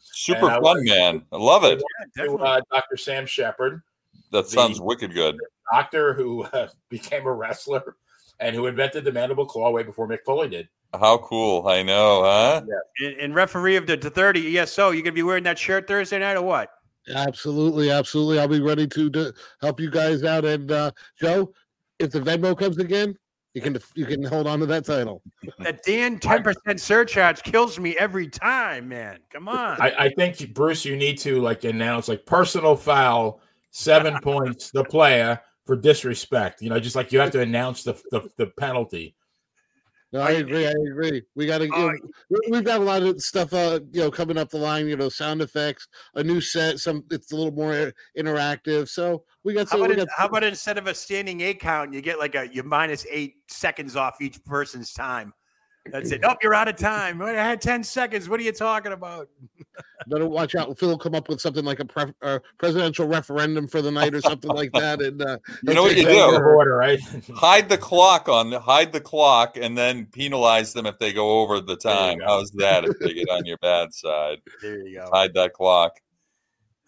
[0.00, 1.24] Super fun, man.
[1.32, 1.82] I love it.
[2.16, 2.96] Yeah, to, uh, Dr.
[2.96, 3.82] Sam Sheppard.
[4.30, 5.36] That sounds wicked good.
[5.72, 7.96] Doctor who uh, became a wrestler
[8.40, 10.68] and who invented the mandible claw way before Mick Foley did.
[10.98, 11.66] How cool!
[11.68, 12.62] I know, huh?
[12.66, 13.06] Yeah.
[13.06, 16.18] And, and referee of the, the 30 ESO, you gonna be wearing that shirt Thursday
[16.18, 16.70] night or what?
[17.14, 18.38] Absolutely, absolutely.
[18.38, 20.44] I'll be ready to, to help you guys out.
[20.44, 21.52] And uh, Joe,
[21.98, 23.16] if the Venmo comes again,
[23.54, 25.22] you can you can hold on to that title.
[25.58, 29.18] That Dan ten percent surcharge kills me every time, man.
[29.30, 29.80] Come on.
[29.80, 34.84] I, I think Bruce, you need to like announce like personal foul, seven points the
[34.84, 36.62] player, for disrespect.
[36.62, 39.14] You know, just like you have to announce the the, the penalty.
[40.10, 40.66] No, I agree.
[40.66, 41.22] I agree.
[41.36, 41.70] We got to.
[41.70, 41.92] Uh,
[42.50, 44.88] we've got a lot of stuff, uh, you know, coming up the line.
[44.88, 46.78] You know, sound effects, a new set.
[46.78, 48.88] Some it's a little more interactive.
[48.88, 49.68] So we got.
[49.68, 52.34] Some, how, about, got how about instead of a standing eight count, you get like
[52.34, 55.34] a you minus eight seconds off each person's time.
[55.86, 56.20] That's it.
[56.24, 57.22] Oh, you're out of time.
[57.22, 58.28] I had 10 seconds.
[58.28, 59.28] What are you talking about?
[60.06, 60.78] Better watch out.
[60.78, 64.14] Phil will come up with something like a pre- uh, presidential referendum for the night
[64.14, 65.00] or something like that.
[65.00, 66.20] And uh, you know what you do?
[66.20, 67.00] Order, right?
[67.34, 71.60] hide the clock on hide the clock and then penalize them if they go over
[71.60, 72.20] the time.
[72.24, 74.38] How's that if they get on your bad side?
[74.62, 75.10] There you go.
[75.12, 76.00] Hide that clock.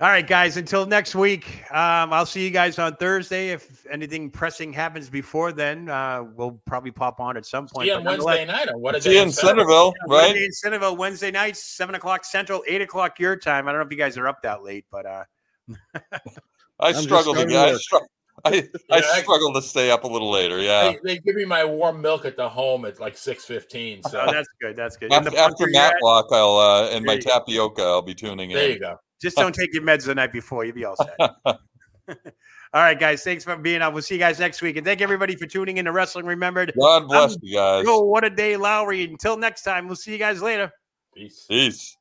[0.01, 0.57] All right, guys.
[0.57, 3.51] Until next week, um, I'll see you guys on Thursday.
[3.51, 7.89] If anything pressing happens before then, uh, we'll probably pop on at some point.
[7.89, 10.29] See on Wednesday night, or what is See in Centerville, right?
[10.29, 13.69] Wednesday in Centerville, Wednesday nights, seven o'clock Central, eight o'clock your time.
[13.69, 15.25] I don't know if you guys are up that late, but uh,
[16.81, 17.69] I struggle to get.
[17.69, 17.97] I, str-
[18.43, 18.51] I,
[18.89, 20.61] yeah, I struggle to stay up a little later.
[20.61, 24.03] Yeah, they, they, give me my warm milk at the home at like six fifteen.
[24.05, 24.77] So oh, that's good.
[24.77, 25.13] That's good.
[25.13, 28.57] After, after Matlock, I'll uh, and my tapioca, I'll be tuning in.
[28.57, 28.97] There you go.
[29.21, 30.65] Just uh, don't take your meds the night before.
[30.65, 31.17] You'll be all set.
[31.49, 32.17] all
[32.75, 33.23] right, guys.
[33.23, 33.93] Thanks for being on.
[33.93, 34.77] We'll see you guys next week.
[34.77, 36.73] And thank everybody for tuning in to Wrestling Remembered.
[36.79, 37.85] God bless I'm, you guys.
[37.87, 39.05] Oh, what a day, Lowry.
[39.05, 40.71] Until next time, we'll see you guys later.
[41.15, 41.47] Peace.
[41.49, 41.97] Peace.